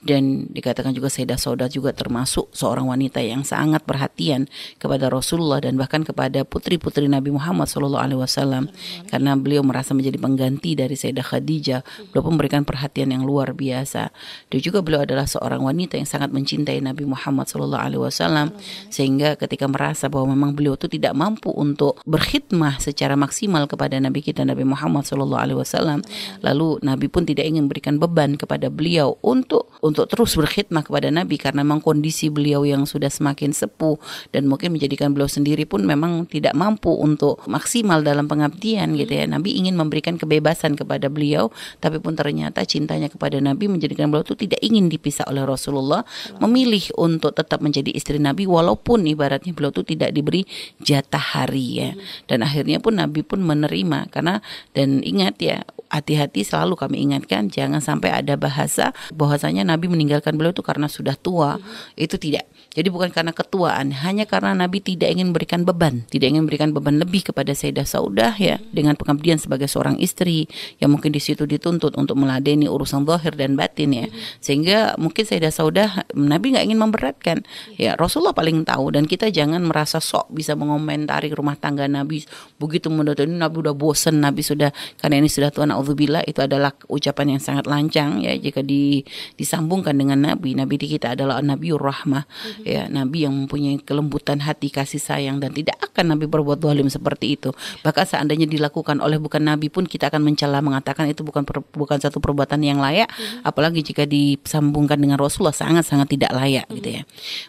Dan 0.00 0.48
dikatakan 0.52 0.92
juga 0.96 1.12
Sayyidah 1.12 1.36
Saudah 1.36 1.68
juga 1.68 1.92
termasuk 1.96 2.48
seorang 2.52 2.88
wanita 2.88 3.20
yang 3.20 3.44
sangat 3.44 3.84
perhatian 3.84 4.48
kepada 4.80 5.08
Rasulullah 5.08 5.60
dan 5.60 5.76
bahkan 5.76 6.04
kepada 6.04 6.44
putri-putri 6.44 7.06
Nabi 7.08 7.32
Muhammad 7.32 7.68
Shallallahu 7.68 8.04
alaihi 8.04 8.20
wasallam. 8.20 8.68
Karena 9.08 9.36
beliau 9.36 9.64
merasa 9.64 9.92
menjadi 9.92 10.16
pengganti 10.16 10.76
dari 10.76 10.96
Sayyidah 10.96 11.26
Khadijah. 11.26 11.80
Beliau 12.12 12.24
memberikan 12.32 12.62
perhatian 12.64 13.12
yang 13.12 13.24
luar 13.24 13.52
biasa. 13.52 14.12
Dan 14.48 14.58
juga 14.60 14.80
beliau 14.80 15.04
adalah 15.04 15.28
seorang 15.28 15.62
wanita 15.62 15.96
yang 16.00 16.08
sangat 16.08 16.30
mencintai 16.30 16.80
Nabi 16.82 17.06
Muhammad 17.06 17.46
Shallallahu 17.46 17.82
alaihi 17.82 18.02
wasallam 18.02 18.49
sehingga 18.92 19.34
ketika 19.38 19.66
merasa 19.66 20.06
bahwa 20.06 20.34
memang 20.34 20.52
beliau 20.56 20.74
itu 20.74 20.86
tidak 20.90 21.12
mampu 21.16 21.50
untuk 21.52 21.98
berkhidmah 22.04 22.78
secara 22.82 23.14
maksimal 23.14 23.66
kepada 23.66 23.96
Nabi 23.98 24.20
kita 24.24 24.42
Nabi 24.46 24.66
Muhammad 24.66 25.06
Shallallahu 25.06 25.42
Alaihi 25.42 25.58
Wasallam 25.58 26.00
lalu 26.40 26.80
Nabi 26.84 27.06
pun 27.10 27.26
tidak 27.26 27.46
ingin 27.46 27.66
berikan 27.66 27.96
beban 28.00 28.34
kepada 28.34 28.72
beliau 28.72 29.18
untuk 29.20 29.70
untuk 29.80 30.06
terus 30.08 30.36
berkhidmah 30.36 30.84
kepada 30.86 31.08
Nabi 31.12 31.36
karena 31.36 31.64
memang 31.66 31.84
kondisi 31.84 32.28
beliau 32.28 32.64
yang 32.64 32.84
sudah 32.84 33.08
semakin 33.08 33.52
sepuh 33.52 33.96
dan 34.30 34.46
mungkin 34.46 34.72
menjadikan 34.76 35.12
beliau 35.12 35.28
sendiri 35.28 35.64
pun 35.64 35.82
memang 35.84 36.28
tidak 36.28 36.54
mampu 36.56 36.92
untuk 36.92 37.42
maksimal 37.48 38.00
dalam 38.04 38.28
pengabdian 38.30 38.92
gitu 38.96 39.12
ya. 39.12 39.24
Nabi 39.26 39.56
ingin 39.56 39.74
memberikan 39.76 40.16
kebebasan 40.16 40.76
kepada 40.76 41.08
beliau 41.08 41.48
tapi 41.80 41.98
pun 41.98 42.14
ternyata 42.16 42.64
cintanya 42.64 43.08
kepada 43.08 43.40
Nabi 43.40 43.68
menjadikan 43.68 44.08
beliau 44.08 44.24
itu 44.24 44.36
tidak 44.36 44.60
ingin 44.60 44.88
dipisah 44.88 45.26
oleh 45.28 45.44
Rasulullah 45.44 46.04
memilih 46.38 46.92
untuk 46.96 47.34
tetap 47.36 47.60
menjadi 47.60 47.92
istri 47.92 48.16
Nabi 48.20 48.39
walaupun 48.44 49.08
ibaratnya 49.08 49.52
beliau 49.56 49.72
itu 49.72 49.82
tidak 49.96 50.12
diberi 50.12 50.44
jatah 50.80 51.20
hari 51.20 51.66
ya. 51.80 51.90
Dan 52.28 52.44
akhirnya 52.44 52.78
pun 52.78 53.00
Nabi 53.00 53.24
pun 53.24 53.40
menerima. 53.40 54.12
Karena 54.12 54.44
dan 54.76 55.00
ingat 55.02 55.40
ya 55.40 55.64
hati-hati 55.90 56.46
selalu 56.46 56.78
kami 56.78 57.02
ingatkan 57.02 57.50
jangan 57.50 57.82
sampai 57.82 58.14
ada 58.14 58.38
bahasa 58.38 58.94
bahwasanya 59.10 59.66
Nabi 59.66 59.90
meninggalkan 59.90 60.38
beliau 60.38 60.54
itu 60.54 60.62
karena 60.62 60.86
sudah 60.86 61.18
tua. 61.18 61.58
Itu 61.98 62.16
tidak 62.16 62.46
jadi 62.70 62.86
bukan 62.86 63.10
karena 63.10 63.34
ketuaan, 63.34 63.90
hanya 63.90 64.30
karena 64.30 64.54
Nabi 64.54 64.78
tidak 64.78 65.10
ingin 65.10 65.34
memberikan 65.34 65.66
beban, 65.66 66.06
tidak 66.06 66.30
ingin 66.30 66.46
memberikan 66.46 66.70
beban 66.70 67.02
lebih 67.02 67.26
kepada 67.26 67.50
Sayyidah 67.50 67.82
Saudah 67.82 68.38
ya 68.38 68.62
dengan 68.70 68.94
pengabdian 68.94 69.42
sebagai 69.42 69.66
seorang 69.66 69.98
istri 69.98 70.46
yang 70.78 70.94
mungkin 70.94 71.10
di 71.10 71.18
situ 71.18 71.50
dituntut 71.50 71.98
untuk 71.98 72.14
meladeni 72.14 72.70
urusan 72.70 73.02
zahir 73.10 73.34
dan 73.34 73.58
batin 73.58 73.90
ya. 73.90 74.06
Sehingga 74.38 74.94
mungkin 75.02 75.26
Sayyidah 75.26 75.50
Saudah 75.50 76.06
Nabi 76.14 76.54
nggak 76.54 76.64
ingin 76.70 76.78
memberatkan. 76.78 77.42
Ya 77.74 77.98
Rasulullah 77.98 78.38
paling 78.38 78.62
tahu 78.62 78.94
dan 78.94 79.10
kita 79.10 79.34
jangan 79.34 79.66
merasa 79.66 79.98
sok 79.98 80.30
bisa 80.30 80.54
mengomentari 80.54 81.34
rumah 81.34 81.58
tangga 81.58 81.90
Nabi 81.90 82.22
begitu 82.62 82.86
menurut 82.86 83.18
ini 83.18 83.34
Nabi 83.34 83.66
udah 83.66 83.74
bosen, 83.74 84.22
Nabi 84.22 84.46
sudah 84.46 84.70
karena 85.02 85.18
ini 85.18 85.26
sudah 85.26 85.50
Tuhan 85.50 85.74
Alhamdulillah 85.74 86.22
itu 86.22 86.38
adalah 86.38 86.70
ucapan 86.86 87.34
yang 87.34 87.42
sangat 87.42 87.66
lancang 87.66 88.22
ya 88.22 88.38
jika 88.38 88.62
di, 88.62 89.02
disambungkan 89.34 89.98
dengan 89.98 90.22
Nabi. 90.22 90.54
Nabi 90.54 90.78
di 90.78 90.86
kita 90.86 91.18
adalah 91.18 91.42
Nabiur 91.42 91.82
Rahmah 91.82 92.59
ya 92.64 92.86
Nabi 92.86 93.24
yang 93.26 93.34
mempunyai 93.34 93.80
kelembutan 93.80 94.42
hati 94.44 94.68
kasih 94.68 95.00
sayang 95.00 95.40
dan 95.40 95.52
tidak 95.54 95.76
akan 95.80 96.16
Nabi 96.16 96.28
berbuat 96.28 96.60
zalim 96.60 96.88
seperti 96.88 97.36
itu 97.38 97.50
bahkan 97.80 98.04
seandainya 98.04 98.46
dilakukan 98.46 99.00
oleh 99.00 99.16
bukan 99.16 99.42
Nabi 99.42 99.72
pun 99.72 99.84
kita 99.88 100.12
akan 100.12 100.22
mencela 100.22 100.60
mengatakan 100.60 101.08
itu 101.08 101.24
bukan 101.24 101.42
per, 101.42 101.64
bukan 101.72 101.98
satu 101.98 102.20
perbuatan 102.20 102.60
yang 102.60 102.78
layak 102.78 103.08
mm-hmm. 103.08 103.46
apalagi 103.46 103.80
jika 103.80 104.04
disambungkan 104.04 105.00
dengan 105.00 105.16
Rasulullah 105.16 105.56
sangat 105.56 105.88
sangat 105.88 106.12
tidak 106.12 106.34
layak 106.34 106.66
mm-hmm. 106.68 106.76
gitu 106.80 106.88
ya 107.00 107.02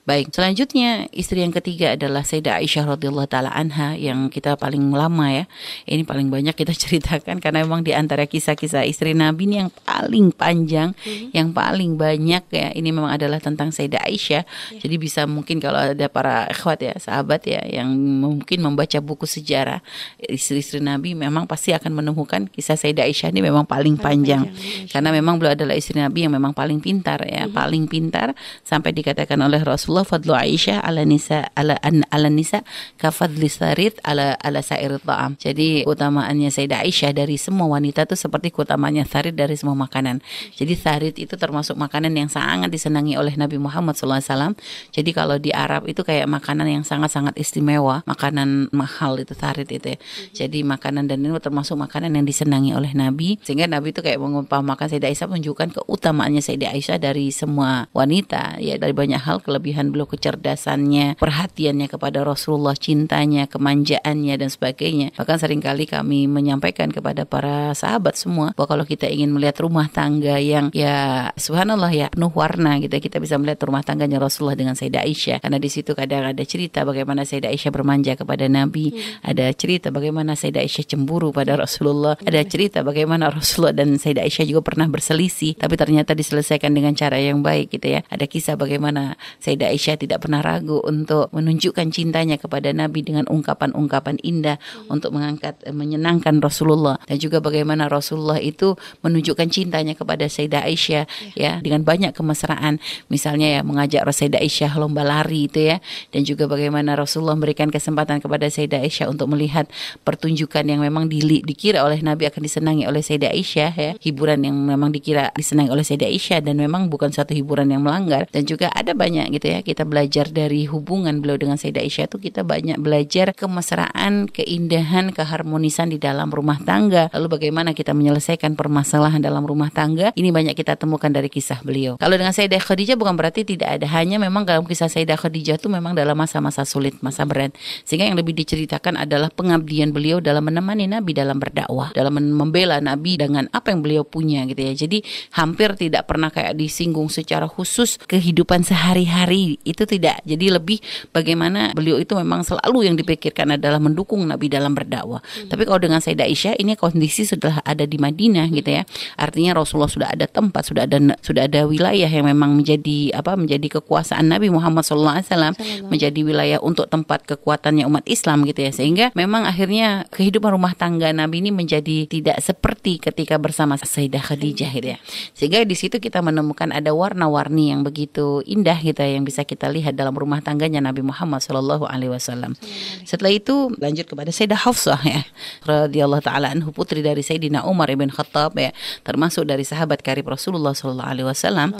baik 0.08 0.32
selanjutnya 0.32 1.12
istri 1.12 1.43
yang 1.43 1.54
ketiga 1.54 1.93
adalah 2.00 2.24
Sayyidah 2.24 2.63
Aisyah 2.63 2.97
radhiyallahu 2.97 3.28
taala 3.28 3.52
anha 3.52 3.97
yang 3.97 4.32
kita 4.32 4.56
paling 4.56 4.93
lama 4.93 5.28
ya 5.32 5.45
ini 5.89 6.08
paling 6.08 6.32
banyak 6.32 6.56
kita 6.56 6.71
ceritakan 6.88 7.43
karena 7.43 7.65
memang 7.65 7.84
di 7.84 7.91
antara 7.91 8.26
kisah-kisah 8.30 8.88
istri 8.88 9.12
Nabi 9.12 9.50
ini 9.50 9.56
yang 9.67 9.71
paling 9.84 10.32
panjang 10.32 10.95
mm-hmm. 10.95 11.36
yang 11.36 11.52
paling 11.52 12.00
banyak 12.00 12.43
ya 12.52 12.67
ini 12.71 12.89
memang 12.93 13.12
adalah 13.12 13.41
tentang 13.41 13.74
Sayyidah 13.74 14.06
Aisyah 14.06 14.43
yeah. 14.45 14.82
jadi 14.82 14.95
bisa 15.01 15.25
mungkin 15.25 15.57
kalau 15.57 15.81
ada 15.81 16.05
para 16.05 16.45
ikhwat 16.53 16.79
ya 16.85 16.93
sahabat 17.01 17.41
ya 17.49 17.65
yang 17.65 17.89
mungkin 17.97 18.61
membaca 18.61 19.01
buku 19.01 19.25
sejarah 19.25 19.81
istri-istri 20.21 20.77
Nabi 20.77 21.17
memang 21.17 21.49
pasti 21.49 21.73
akan 21.73 21.89
menemukan 21.89 22.45
kisah 22.53 22.77
Sayyidah 22.77 23.09
Aisyah 23.09 23.33
ini 23.33 23.41
memang 23.41 23.65
paling 23.65 23.97
panjang, 23.97 24.45
panjang 24.45 24.93
karena 24.93 25.09
memang 25.09 25.41
beliau 25.41 25.57
adalah 25.57 25.73
istri 25.73 25.97
Nabi 25.97 26.29
yang 26.29 26.37
memang 26.37 26.53
paling 26.53 26.77
pintar 26.77 27.25
ya 27.25 27.49
mm-hmm. 27.49 27.57
paling 27.57 27.89
pintar 27.89 28.37
sampai 28.61 28.93
dikatakan 28.93 29.41
oleh 29.41 29.65
Rasulullah 29.65 30.05
fadlu 30.05 30.37
Aisyah 30.37 30.85
ala 30.85 31.01
nisa 31.01 31.49
ala 31.57 31.81
an, 31.81 32.05
ala 32.13 32.29
nisa 32.29 32.61
kafadli 33.01 33.49
sarid 33.49 33.97
ala 34.05 34.37
ala 34.37 34.61
sair 34.61 34.91
ta'am. 34.99 35.39
Jadi 35.39 35.87
utamaannya 35.87 36.51
Sayyidah 36.51 36.83
Aisyah 36.83 37.11
dari 37.15 37.39
semua 37.39 37.65
wanita 37.71 38.05
itu 38.05 38.15
seperti 38.19 38.51
keutamaannya 38.51 39.07
sarid 39.07 39.33
dari 39.33 39.55
semua 39.55 39.73
makanan. 39.73 40.19
Jadi 40.53 40.73
sarid 40.77 41.15
itu 41.17 41.33
termasuk 41.39 41.79
makanan 41.79 42.13
yang 42.13 42.29
sangat 42.29 42.69
disenangi 42.69 43.15
oleh 43.15 43.33
Nabi 43.39 43.57
Muhammad 43.57 43.95
SAW 43.95 44.53
jadi 44.91 45.10
kalau 45.15 45.39
di 45.39 45.56
Arab 45.56 45.88
itu 45.88 46.04
kayak 46.04 46.27
makanan 46.27 46.67
yang 46.67 46.84
sangat-sangat 46.84 47.39
istimewa, 47.39 48.04
makanan 48.04 48.67
mahal 48.75 49.17
itu 49.17 49.32
tarit 49.34 49.67
itu 49.71 49.95
ya. 49.95 49.97
Jadi 50.45 50.67
makanan 50.67 51.08
dan 51.08 51.23
ini 51.23 51.32
termasuk 51.39 51.80
makanan 51.80 52.12
yang 52.13 52.27
disenangi 52.27 52.75
oleh 52.75 52.91
Nabi. 52.91 53.39
Sehingga 53.41 53.71
Nabi 53.71 53.95
itu 53.95 54.04
kayak 54.04 54.19
mengumpamakan 54.19 54.91
Sayyidah 54.91 55.10
Aisyah 55.15 55.27
menunjukkan 55.32 55.67
keutamaannya 55.82 56.43
Sayyidah 56.43 56.75
Aisyah 56.75 56.97
dari 56.99 57.32
semua 57.32 57.88
wanita. 57.95 58.60
Ya 58.60 58.75
dari 58.75 58.91
banyak 58.91 59.23
hal 59.23 59.39
kelebihan 59.39 59.95
beliau 59.95 60.06
kecerdasannya, 60.06 61.15
perhatiannya 61.17 61.88
kepada 61.88 62.27
Rasulullah, 62.27 62.75
cintanya, 62.75 63.47
kemanjaannya 63.47 64.36
dan 64.36 64.49
sebagainya. 64.51 65.15
Bahkan 65.15 65.38
sering 65.39 65.63
kali 65.63 65.88
kami 65.88 66.27
menyampaikan 66.27 66.91
kepada 66.91 67.23
para 67.23 67.71
sahabat 67.71 68.19
semua 68.19 68.51
bahwa 68.54 68.67
kalau 68.77 68.86
kita 68.86 69.08
ingin 69.08 69.32
melihat 69.32 69.63
rumah 69.63 69.88
tangga 69.88 70.36
yang 70.38 70.67
ya 70.75 71.32
subhanallah 71.39 71.91
ya 71.95 72.08
penuh 72.12 72.34
warna 72.36 72.75
gitu 72.84 72.91
ya, 72.91 73.01
kita 73.01 73.17
bisa 73.23 73.39
melihat 73.39 73.63
rumah 73.63 73.86
tangganya 73.86 74.19
Rasulullah 74.19 74.60
dengan 74.60 74.75
Sayyidah 74.82 75.06
Aisyah 75.06 75.38
karena 75.46 75.62
di 75.62 75.70
situ 75.70 75.94
kadang 75.94 76.26
ada 76.26 76.41
cerita 76.41 76.82
bagaimana 76.82 77.22
Sayyidah 77.22 77.54
Aisyah 77.54 77.70
bermanja 77.70 78.17
kepada 78.17 78.50
Nabi, 78.50 78.89
hmm. 78.89 79.22
ada 79.22 79.46
cerita 79.54 79.94
bagaimana 79.94 80.34
Sayyidah 80.34 80.65
Aisyah 80.65 80.86
cemburu 80.89 81.30
pada 81.30 81.54
Rasulullah, 81.54 82.17
hmm. 82.17 82.26
ada 82.26 82.41
cerita 82.50 82.82
bagaimana 82.82 83.30
Rasulullah 83.30 83.78
dan 83.78 84.02
Sayyidah 84.02 84.26
Aisyah 84.26 84.50
juga 84.50 84.65
pernah 84.65 84.89
berselisih 84.89 85.54
tapi 85.62 85.78
ternyata 85.78 86.17
diselesaikan 86.17 86.74
dengan 86.74 86.98
cara 86.98 87.22
yang 87.22 87.46
baik 87.46 87.78
gitu 87.78 87.94
ya. 87.94 88.02
Ada 88.10 88.26
kisah 88.26 88.58
bagaimana 88.58 89.22
Sayyidah 89.38 89.70
Aisyah 89.70 90.02
tidak 90.02 90.26
pernah 90.26 90.41
ragu 90.41 90.82
untuk 90.82 91.30
menunjukkan 91.30 91.94
cintanya 91.94 92.41
kepada 92.41 92.74
Nabi 92.74 93.06
dengan 93.06 93.30
ungkapan-ungkapan 93.30 94.17
indah 94.26 94.58
hmm. 94.58 94.89
untuk 94.89 95.13
mengangkat 95.13 95.62
eh, 95.62 95.76
menyenangkan 95.76 96.41
Rasulullah 96.41 96.98
dan 97.06 97.22
juga 97.22 97.38
bagaimana 97.38 97.86
Rasulullah 97.86 98.41
itu 98.41 98.74
menunjukkan 99.06 99.46
cintanya 99.54 99.94
kepada 99.94 100.26
Sayyidah 100.26 100.65
Aisyah 100.65 101.06
ya, 101.38 101.52
ya 101.52 101.52
dengan 101.62 101.86
banyak 101.86 102.17
kemesraan 102.17 102.82
misalnya 103.12 103.60
ya 103.60 103.62
mengajak 103.62 104.08
Sayyidah 104.08 104.39
Aisyah 104.39 104.70
Lomba 104.77 105.03
lari 105.03 105.47
itu 105.47 105.71
ya. 105.71 105.77
Dan 106.12 106.27
juga 106.27 106.45
bagaimana 106.45 106.95
Rasulullah 106.95 107.36
memberikan 107.36 107.67
kesempatan 107.71 108.19
kepada 108.21 108.47
Sayyidah 108.47 108.84
Aisyah 108.84 109.07
untuk 109.10 109.31
melihat 109.31 109.67
pertunjukan 110.03 110.63
yang 110.67 110.84
memang 110.84 111.07
di, 111.07 111.41
dikira 111.43 111.84
oleh 111.84 111.99
Nabi 112.03 112.27
akan 112.27 112.41
disenangi 112.43 112.84
oleh 112.86 113.01
Sayyidah 113.01 113.31
Aisyah 113.31 113.71
ya. 113.75 113.91
Hiburan 113.99 114.45
yang 114.45 114.55
memang 114.55 114.91
dikira 114.91 115.31
disenangi 115.34 115.71
oleh 115.71 115.84
Sayyidah 115.84 116.10
Aisyah 116.10 116.39
dan 116.45 116.60
memang 116.60 116.88
bukan 116.91 117.10
satu 117.12 117.31
hiburan 117.34 117.71
yang 117.71 117.84
melanggar. 117.84 118.27
Dan 118.31 118.45
juga 118.47 118.69
ada 118.71 118.93
banyak 118.93 119.31
gitu 119.39 119.47
ya 119.51 119.60
kita 119.63 119.88
belajar 119.88 120.27
dari 120.29 120.67
hubungan 120.67 121.23
beliau 121.23 121.39
dengan 121.39 121.55
Sayyidah 121.55 121.84
Aisyah 121.84 122.05
itu 122.12 122.17
kita 122.19 122.41
banyak 122.43 122.77
belajar 122.79 123.31
kemesraan 123.36 124.27
keindahan 124.27 125.15
keharmonisan 125.15 125.91
di 125.91 125.97
dalam 125.97 126.29
rumah 126.29 126.60
tangga. 126.62 127.07
Lalu 127.15 127.39
bagaimana 127.39 127.71
kita 127.71 127.95
menyelesaikan 127.95 128.60
permasalahan 128.60 129.23
dalam 129.23 129.43
rumah 129.47 129.71
tangga 129.71 130.12
ini 130.15 130.29
banyak 130.29 130.53
kita 130.57 130.75
temukan 130.75 131.10
dari 131.10 131.31
kisah 131.31 131.63
beliau. 131.63 131.95
Kalau 132.01 132.15
dengan 132.15 132.36
Sayyidah 132.36 132.62
Khadijah 132.62 132.97
bukan 132.99 133.15
berarti 133.15 133.47
tidak 133.47 133.79
ada 133.79 133.88
hanya 133.95 134.17
memang 134.17 134.43
dalam 134.62 134.69
kisah 134.69 134.93
Sayyidah 134.93 135.17
Khadijah 135.17 135.58
itu 135.58 135.74
memang 135.74 135.97
dalam 135.97 136.13
masa-masa 136.13 136.62
sulit, 136.69 136.93
masa 137.02 137.26
berat. 137.26 137.58
Sehingga 137.82 138.06
yang 138.06 138.13
lebih 138.13 138.38
diceritakan 138.38 138.93
adalah 138.93 139.34
pengabdian 139.34 139.89
beliau 139.89 140.21
dalam 140.21 140.45
menemani 140.45 140.86
Nabi 140.86 141.17
dalam 141.17 141.41
berdakwah, 141.41 141.89
dalam 141.97 142.13
membela 142.13 142.78
Nabi 142.78 143.17
dengan 143.17 143.50
apa 143.50 143.74
yang 143.74 143.82
beliau 143.82 144.06
punya 144.06 144.45
gitu 144.45 144.62
ya. 144.62 144.74
Jadi 144.78 145.02
hampir 145.34 145.74
tidak 145.82 146.06
pernah 146.06 146.30
kayak 146.30 146.54
disinggung 146.54 147.10
secara 147.10 147.50
khusus 147.50 147.97
kehidupan 148.06 148.62
sehari-hari 148.62 149.58
itu 149.65 149.82
tidak. 149.89 150.21
Jadi 150.30 150.54
lebih 150.54 150.78
bagaimana 151.10 151.74
beliau 151.74 151.97
itu 151.97 152.13
memang 152.13 152.45
selalu 152.45 152.86
yang 152.86 152.93
dipikirkan 152.93 153.58
adalah 153.58 153.82
mendukung 153.82 154.21
Nabi 154.30 154.45
dalam 154.45 154.78
berdakwah. 154.78 155.26
Hmm. 155.26 155.50
Tapi 155.50 155.65
kalau 155.65 155.82
dengan 155.82 156.06
Sayyidah 156.06 156.30
Aisyah 156.30 156.54
ini 156.62 156.78
kondisi 156.78 157.26
sudah 157.26 157.65
ada 157.65 157.89
di 157.89 157.97
Madinah 157.97 158.45
gitu 158.54 158.69
ya. 158.69 158.86
Artinya 159.17 159.58
Rasulullah 159.58 159.89
sudah 159.89 160.13
ada 160.13 160.30
tempat, 160.30 160.69
sudah 160.69 160.86
ada 160.86 161.02
sudah 161.26 161.50
ada 161.50 161.65
wilayah 161.65 162.06
yang 162.06 162.30
memang 162.30 162.62
menjadi 162.62 163.17
apa 163.17 163.34
menjadi 163.34 163.82
kekuasaan 163.82 164.30
Nabi 164.30 164.50
Nabi 164.51 164.59
Muhammad 164.59 164.83
SAW 164.83 165.55
menjadi 165.87 166.19
wilayah 166.27 166.59
untuk 166.59 166.91
tempat 166.91 167.23
kekuatannya 167.23 167.87
umat 167.87 168.03
Islam 168.03 168.43
gitu 168.43 168.67
ya. 168.67 168.75
Sehingga 168.75 169.15
memang 169.15 169.47
akhirnya 169.47 170.03
kehidupan 170.11 170.51
rumah 170.51 170.75
tangga 170.75 171.07
Nabi 171.15 171.39
ini 171.39 171.55
menjadi 171.55 172.03
tidak 172.11 172.43
seperti 172.43 172.99
ketika 172.99 173.39
bersama 173.39 173.79
Sayyidah 173.79 174.19
Khadijah 174.19 174.71
gitu 174.75 174.87
ya. 174.91 174.97
Sehingga 175.31 175.63
di 175.63 175.75
situ 175.79 176.03
kita 176.03 176.19
menemukan 176.19 176.75
ada 176.75 176.91
warna-warni 176.91 177.71
yang 177.71 177.87
begitu 177.87 178.43
indah 178.43 178.75
gitu 178.83 178.99
ya, 178.99 179.15
yang 179.15 179.23
bisa 179.23 179.47
kita 179.47 179.71
lihat 179.71 179.95
dalam 179.95 180.11
rumah 180.11 180.43
tangganya 180.43 180.83
Nabi 180.83 180.99
Muhammad 180.99 181.39
Shallallahu 181.39 181.87
Alaihi 181.87 182.11
Wasallam. 182.11 182.59
Setelah 183.07 183.31
itu 183.31 183.71
lanjut 183.79 184.11
kepada 184.11 184.35
Sayyidah 184.35 184.59
Hafsah 184.67 184.99
ya 185.07 185.23
radhiyallahu 185.63 186.23
taala 186.25 186.51
anhu 186.51 186.75
putri 186.75 186.99
dari 186.99 187.23
Sayyidina 187.23 187.63
Umar 187.63 187.87
ibn 187.87 188.11
Khattab 188.11 188.57
ya 188.59 188.75
termasuk 189.07 189.47
dari 189.47 189.63
sahabat 189.63 190.03
karib 190.03 190.27
Rasulullah 190.27 190.75
Shallallahu 190.75 191.07
Alaihi 191.07 191.27
Wasallam 191.29 191.77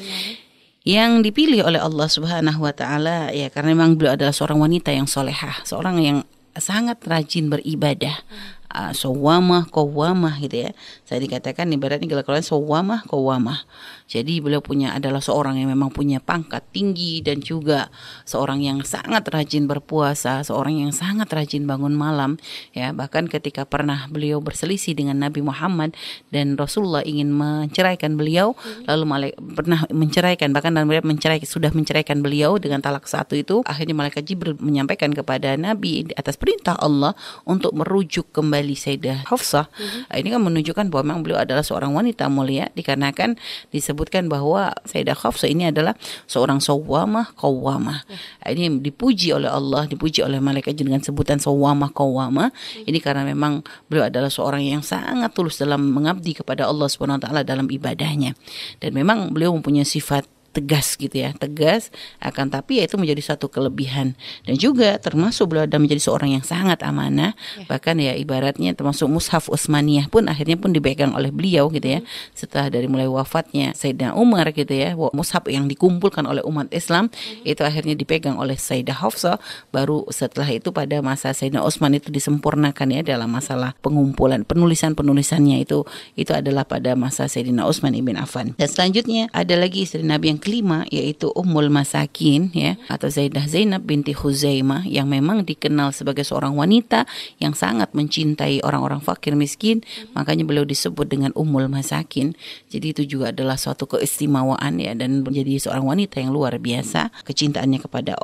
yang 0.82 1.22
dipilih 1.22 1.62
oleh 1.62 1.78
Allah 1.78 2.10
Subhanahu 2.10 2.65
wa 2.65 2.74
taala 2.74 3.30
ya 3.30 3.54
karena 3.54 3.78
memang 3.78 4.02
beliau 4.02 4.17
adalah 4.17 4.34
seorang 4.34 4.58
wanita 4.58 4.89
yang 4.89 5.06
solehah, 5.06 5.62
seorang 5.62 6.02
yang 6.02 6.17
sangat 6.58 7.00
rajin 7.06 7.48
beribadah. 7.54 8.26
uh, 8.72 8.96
sawamah 8.96 9.67
qawamah 9.67 10.39
gitu 10.39 10.67
ya. 10.67 10.72
Saya 11.04 11.20
dikatakan 11.20 11.67
ibaratnya 11.76 12.08
kalau 12.08 12.24
kalian 12.24 12.46
sawamah 12.46 13.04
qawamah. 13.04 13.67
Jadi 14.12 14.43
beliau 14.43 14.60
punya 14.60 14.91
adalah 14.91 15.24
seorang 15.24 15.56
yang 15.56 15.71
memang 15.71 15.88
punya 15.88 16.19
pangkat 16.19 16.67
tinggi 16.76 17.24
dan 17.24 17.39
juga 17.39 17.88
seorang 18.28 18.60
yang 18.60 18.84
sangat 18.84 19.24
rajin 19.32 19.71
berpuasa, 19.71 20.43
seorang 20.43 20.84
yang 20.84 20.91
sangat 20.91 21.32
rajin 21.32 21.63
bangun 21.63 21.95
malam 21.95 22.36
ya. 22.76 22.91
Bahkan 22.91 23.32
ketika 23.32 23.63
pernah 23.63 24.12
beliau 24.12 24.43
berselisih 24.43 25.00
dengan 25.00 25.24
Nabi 25.24 25.39
Muhammad 25.39 25.95
dan 26.28 26.60
Rasulullah 26.60 27.08
ingin 27.08 27.32
menceraikan 27.32 28.19
beliau, 28.19 28.52
lalu 28.84 29.04
malaikat 29.08 29.39
pernah 29.56 29.80
menceraikan 29.88 30.52
bahkan 30.52 30.76
dan 30.76 30.91
beliau 30.91 31.08
menceraikan 31.08 31.47
sudah 31.47 31.71
menceraikan 31.71 32.19
beliau 32.19 32.60
dengan 32.60 32.84
talak 32.84 33.08
satu 33.08 33.39
itu, 33.39 33.63
akhirnya 33.63 33.95
malaikat 33.95 34.28
Jibril 34.28 34.60
menyampaikan 34.60 35.15
kepada 35.15 35.56
Nabi 35.56 36.12
atas 36.19 36.36
perintah 36.36 36.76
Allah 36.76 37.15
untuk 37.47 37.71
merujuk 37.78 38.34
kembali 38.36 38.74
Sayyidah 38.76 39.32
Hafsah. 39.32 39.71
Mm-hmm. 39.71 40.19
Ini 40.19 40.28
kan 40.34 40.41
menunjukkan 40.41 40.86
bahwa 40.91 41.04
memang 41.08 41.21
beliau 41.24 41.39
adalah 41.39 41.63
seorang 41.63 41.93
wanita 41.93 42.28
mulia 42.28 42.67
dikarenakan 42.74 43.38
disebut 43.69 44.01
disebutkan 44.02 44.34
bahwa 44.34 44.74
Sayyidah 44.90 45.14
Khafsah 45.14 45.46
ini 45.46 45.70
adalah 45.70 45.94
seorang 46.26 46.58
sawamah 46.58 47.38
qawwamah. 47.38 48.02
Hmm. 48.10 48.50
Ini 48.50 48.82
dipuji 48.82 49.30
oleh 49.30 49.46
Allah, 49.46 49.86
dipuji 49.86 50.26
oleh 50.26 50.42
malaikat 50.42 50.74
dengan 50.74 51.06
sebutan 51.06 51.38
sawamah 51.38 51.94
qawwamah. 51.94 52.50
Hmm. 52.50 52.90
Ini 52.90 52.98
karena 52.98 53.22
memang 53.22 53.62
beliau 53.86 54.10
adalah 54.10 54.34
seorang 54.34 54.66
yang 54.66 54.82
sangat 54.82 55.38
tulus 55.38 55.62
dalam 55.62 55.94
mengabdi 55.94 56.34
kepada 56.34 56.66
Allah 56.66 56.90
Subhanahu 56.90 57.22
wa 57.22 57.24
taala 57.30 57.42
dalam 57.46 57.70
ibadahnya. 57.70 58.34
Dan 58.82 58.98
memang 58.98 59.30
beliau 59.30 59.54
mempunyai 59.54 59.86
sifat 59.86 60.26
tegas 60.52 61.00
gitu 61.00 61.16
ya 61.16 61.32
tegas 61.32 61.90
akan 62.20 62.52
tapi 62.52 62.84
ya 62.84 62.86
itu 62.86 63.00
menjadi 63.00 63.34
satu 63.34 63.48
kelebihan 63.48 64.20
dan 64.44 64.56
juga 64.60 65.00
termasuk 65.00 65.56
beliau 65.56 65.64
ada 65.64 65.80
menjadi 65.80 66.04
seorang 66.04 66.36
yang 66.36 66.44
sangat 66.44 66.84
amanah 66.84 67.34
ya. 67.56 67.66
bahkan 67.72 67.96
ya 67.96 68.12
ibaratnya 68.20 68.76
termasuk 68.76 69.08
mushaf 69.08 69.48
Utsmaniyah 69.48 70.12
pun 70.12 70.28
akhirnya 70.28 70.60
pun 70.60 70.76
dipegang 70.76 71.16
oleh 71.16 71.32
beliau 71.32 71.72
gitu 71.72 71.88
ya 71.88 72.00
hmm. 72.04 72.36
setelah 72.36 72.68
dari 72.68 72.92
mulai 72.92 73.08
wafatnya 73.08 73.72
Sayyidina 73.72 74.20
Umar 74.20 74.52
gitu 74.52 74.76
ya 74.76 74.92
mushaf 75.16 75.48
yang 75.48 75.72
dikumpulkan 75.72 76.28
oleh 76.28 76.44
umat 76.44 76.68
Islam 76.76 77.08
hmm. 77.08 77.48
itu 77.48 77.64
akhirnya 77.64 77.96
dipegang 77.96 78.36
oleh 78.36 78.60
Sayyidah 78.60 79.00
Hafsah 79.00 79.40
baru 79.72 80.04
setelah 80.12 80.52
itu 80.52 80.76
pada 80.76 81.00
masa 81.00 81.32
Sayyidina 81.32 81.64
Utsman 81.64 81.96
itu 81.96 82.12
disempurnakan 82.12 82.92
ya 82.92 83.02
dalam 83.08 83.32
masalah 83.32 83.72
pengumpulan 83.80 84.44
penulisan 84.44 85.00
penulisannya 85.00 85.64
itu 85.64 85.88
itu 86.20 86.36
adalah 86.36 86.68
pada 86.68 87.00
masa 87.00 87.32
Sayyidina 87.32 87.64
Utsman 87.64 87.96
ibn 87.96 88.20
Affan 88.20 88.52
dan 88.60 88.68
selanjutnya 88.68 89.32
ada 89.32 89.56
lagi 89.56 89.88
istri 89.88 90.04
Nabi 90.04 90.36
yang 90.36 90.40
kelima 90.41 90.89
yaitu 90.89 91.30
Ummul 91.38 91.69
Masakin 91.69 92.49
ya 92.51 92.82
atau 92.89 93.08
Zaidah 93.08 93.45
Zainab 93.45 93.86
binti 93.86 94.17
Huzaimah 94.17 94.89
yang 94.89 95.06
memang 95.08 95.45
dikenal 95.45 95.93
sebagai 95.93 96.25
seorang 96.25 96.58
wanita 96.58 97.06
yang 97.38 97.54
sangat 97.54 97.93
mencintai 97.93 98.65
orang-orang 98.65 98.99
fakir 99.06 99.38
miskin. 99.38 99.86
Makanya 100.17 100.43
beliau 100.43 100.65
disebut 100.65 101.06
dengan 101.06 101.30
Ummul 101.38 101.69
Masakin. 101.69 102.34
Jadi 102.73 102.86
itu 102.97 103.04
juga 103.06 103.30
adalah 103.30 103.62
suatu 103.62 103.86
keistimewaan 103.86 104.82
ya 104.82 104.97
dan 104.97 105.21
menjadi 105.21 105.69
seorang 105.69 105.86
wanita 105.86 106.17
yang 106.17 106.34
luar 106.34 106.58
biasa. 106.58 107.13
Kecintaannya 107.23 107.80
kepada 107.86 108.17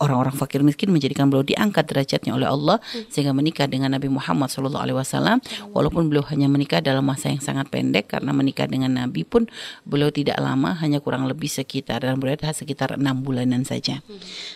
orang-orang 0.00 0.32
fakir 0.34 0.64
miskin 0.64 0.88
menjadikan 0.90 1.28
beliau 1.28 1.44
diangkat 1.44 1.84
derajatnya 1.86 2.32
oleh 2.32 2.48
Allah 2.48 2.80
sehingga 3.12 3.36
menikah 3.36 3.68
dengan 3.68 3.92
Nabi 3.92 4.08
Muhammad 4.08 4.48
SAW 4.48 5.38
walaupun 5.70 6.08
beliau 6.08 6.24
hanya 6.32 6.48
menikah 6.48 6.80
dalam 6.80 7.04
masa 7.04 7.28
yang 7.28 7.44
sangat 7.44 7.68
pendek 7.68 8.08
karena 8.10 8.32
menikah 8.32 8.66
dengan 8.66 8.96
Nabi 8.96 9.22
pun 9.28 9.46
beliau 9.84 10.08
tidak 10.08 10.40
lama 10.40 10.74
hanya 10.80 10.98
kurang 11.04 11.28
lebih 11.28 11.52
sekitar 11.52 12.02
dan 12.02 12.16
berada 12.16 12.50
sekitar 12.50 12.96
enam 12.96 13.20
bulanan 13.20 13.62
saja. 13.62 14.00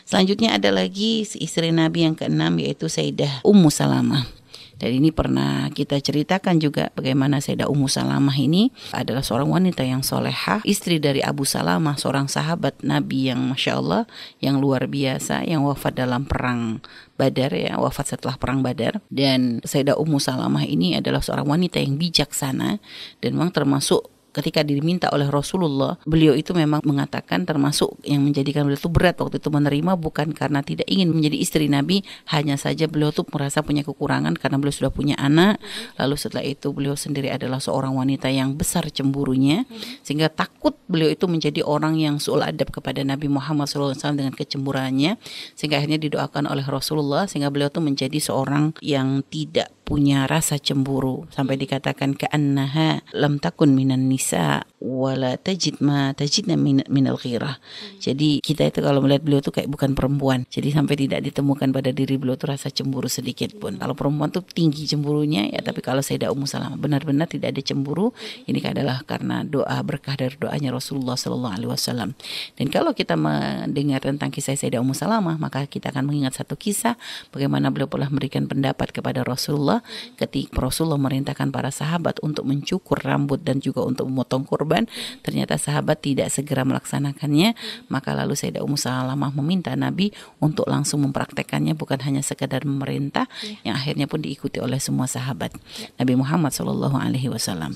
Selanjutnya 0.08 0.56
ada 0.56 0.72
lagi 0.72 1.22
istri 1.22 1.70
Nabi 1.70 2.08
yang 2.08 2.16
keenam 2.16 2.56
yaitu 2.56 2.88
Sayyidah 2.88 3.44
Ummu 3.44 3.68
Salamah 3.68 4.43
dan 4.84 5.00
ini 5.00 5.16
pernah 5.16 5.72
kita 5.72 5.96
ceritakan 5.96 6.60
juga 6.60 6.92
bagaimana 6.92 7.40
Sayyidah 7.40 7.72
Ummu 7.72 7.88
Salamah 7.88 8.36
ini 8.36 8.68
adalah 8.92 9.24
seorang 9.24 9.48
wanita 9.48 9.80
yang 9.80 10.04
solehah, 10.04 10.60
istri 10.68 11.00
dari 11.00 11.24
Abu 11.24 11.48
Salamah, 11.48 11.96
seorang 11.96 12.28
sahabat 12.28 12.84
Nabi 12.84 13.32
yang 13.32 13.40
Masya 13.48 13.80
Allah, 13.80 14.04
yang 14.44 14.60
luar 14.60 14.84
biasa, 14.84 15.48
yang 15.48 15.64
wafat 15.64 15.96
dalam 15.96 16.28
perang 16.28 16.84
Badar 17.16 17.56
ya, 17.56 17.80
wafat 17.80 18.12
setelah 18.12 18.36
perang 18.36 18.60
Badar. 18.60 19.00
Dan 19.08 19.64
Sayyidah 19.64 19.96
Ummu 19.96 20.20
Salamah 20.20 20.68
ini 20.68 21.00
adalah 21.00 21.24
seorang 21.24 21.48
wanita 21.48 21.80
yang 21.80 21.96
bijaksana 21.96 22.76
dan 23.24 23.30
memang 23.32 23.56
termasuk 23.56 24.13
ketika 24.34 24.66
diminta 24.66 25.06
oleh 25.14 25.30
Rasulullah, 25.30 25.96
beliau 26.02 26.34
itu 26.34 26.50
memang 26.50 26.82
mengatakan 26.82 27.46
termasuk 27.46 27.94
yang 28.02 28.26
menjadikan 28.26 28.66
beliau 28.66 28.76
itu 28.76 28.90
berat 28.90 29.16
waktu 29.22 29.38
itu 29.38 29.48
menerima 29.48 29.94
bukan 29.94 30.34
karena 30.34 30.60
tidak 30.66 30.90
ingin 30.90 31.14
menjadi 31.14 31.36
istri 31.38 31.70
Nabi, 31.70 32.02
hanya 32.34 32.58
saja 32.58 32.90
beliau 32.90 33.14
tuh 33.14 33.22
merasa 33.30 33.62
punya 33.62 33.86
kekurangan 33.86 34.34
karena 34.34 34.58
beliau 34.58 34.74
sudah 34.74 34.90
punya 34.90 35.14
anak. 35.16 35.62
Lalu 35.96 36.14
setelah 36.18 36.42
itu 36.42 36.74
beliau 36.74 36.98
sendiri 36.98 37.30
adalah 37.30 37.62
seorang 37.62 37.94
wanita 37.94 38.26
yang 38.28 38.58
besar 38.58 38.90
cemburunya 38.90 39.62
sehingga 40.02 40.26
takut 40.32 40.74
beliau 40.90 41.12
itu 41.12 41.30
menjadi 41.30 41.62
orang 41.62 42.00
yang 42.00 42.16
suul 42.18 42.42
adab 42.42 42.70
kepada 42.74 43.04
Nabi 43.04 43.30
Muhammad 43.30 43.70
SAW 43.70 43.94
dengan 44.16 44.34
kecemburuannya 44.34 45.20
sehingga 45.54 45.78
akhirnya 45.78 46.00
didoakan 46.00 46.50
oleh 46.50 46.66
Rasulullah 46.66 47.30
sehingga 47.30 47.52
beliau 47.52 47.70
tuh 47.70 47.84
menjadi 47.84 48.16
seorang 48.18 48.74
yang 48.80 49.22
tidak 49.26 49.73
punya 49.84 50.24
rasa 50.24 50.56
cemburu 50.56 51.28
sampai 51.28 51.60
dikatakan 51.60 52.16
annaha 52.32 53.04
lam 53.12 53.36
takun 53.36 53.76
minan 53.76 54.08
nisa 54.08 54.64
wala 54.80 55.36
tajid 55.36 55.80
ma 55.84 56.12
tajidna 56.16 56.56
min 56.56 56.80
minal 56.92 57.20
ghirah. 57.20 57.60
Jadi 58.00 58.40
kita 58.40 58.68
itu 58.68 58.80
kalau 58.84 59.00
melihat 59.04 59.24
beliau 59.24 59.40
tuh 59.40 59.52
kayak 59.52 59.68
bukan 59.68 59.96
perempuan. 59.96 60.48
Jadi 60.48 60.72
sampai 60.72 60.94
tidak 60.96 61.24
ditemukan 61.24 61.72
pada 61.72 61.92
diri 61.92 62.20
beliau 62.20 62.36
tuh 62.36 62.52
rasa 62.52 62.68
cemburu 62.68 63.08
sedikit 63.08 63.56
pun. 63.56 63.80
Kalau 63.80 63.96
perempuan 63.96 64.28
tuh 64.28 64.44
tinggi 64.44 64.84
cemburunya 64.84 65.48
ya 65.48 65.60
tapi 65.64 65.80
kalau 65.80 66.04
Sayyidah 66.04 66.28
Ummu 66.32 66.44
Salamah 66.44 66.76
benar-benar 66.76 67.28
tidak 67.28 67.56
ada 67.56 67.62
cemburu. 67.64 68.12
Ini 68.44 68.60
adalah 68.64 69.00
karena 69.04 69.44
doa 69.44 69.80
berkah 69.80 70.16
dari 70.16 70.36
doanya 70.36 70.72
Rasulullah 70.72 71.16
Sallallahu 71.16 71.54
alaihi 71.56 71.70
wasallam. 71.72 72.16
Dan 72.56 72.68
kalau 72.68 72.92
kita 72.92 73.16
mendengar 73.16 74.04
tentang 74.04 74.28
kisah 74.28 74.56
Sayyidah 74.56 74.84
Ummu 74.84 74.92
Salamah 74.92 75.40
maka 75.40 75.64
kita 75.64 75.92
akan 75.92 76.08
mengingat 76.08 76.36
satu 76.36 76.56
kisah 76.60 77.00
bagaimana 77.32 77.72
beliau 77.72 77.88
pernah 77.88 78.12
memberikan 78.12 78.44
pendapat 78.44 78.92
kepada 78.92 79.24
Rasulullah 79.24 79.73
Rasulullah 79.74 79.82
ketika 80.14 80.60
Rasulullah 80.62 81.00
merintahkan 81.00 81.48
para 81.50 81.70
sahabat 81.74 82.22
untuk 82.22 82.46
mencukur 82.46 82.98
rambut 83.02 83.42
dan 83.42 83.58
juga 83.58 83.82
untuk 83.82 84.06
memotong 84.06 84.46
kurban. 84.46 84.86
Ternyata 85.24 85.58
sahabat 85.58 86.02
tidak 86.04 86.30
segera 86.30 86.62
melaksanakannya. 86.62 87.56
Maka 87.90 88.14
lalu 88.14 88.38
Sayyidah 88.38 88.62
Ummu 88.62 88.78
Salamah 88.78 89.32
meminta 89.34 89.74
Nabi 89.74 90.14
untuk 90.38 90.68
langsung 90.70 91.02
mempraktekannya 91.08 91.74
bukan 91.74 91.98
hanya 92.04 92.22
sekedar 92.22 92.62
memerintah 92.62 93.26
yang 93.66 93.74
akhirnya 93.74 94.06
pun 94.06 94.22
diikuti 94.22 94.62
oleh 94.62 94.78
semua 94.78 95.10
sahabat. 95.10 95.54
Nabi 95.98 96.14
Muhammad 96.14 96.54
Shallallahu 96.54 96.96
alaihi 96.98 97.30
wasallam. 97.30 97.74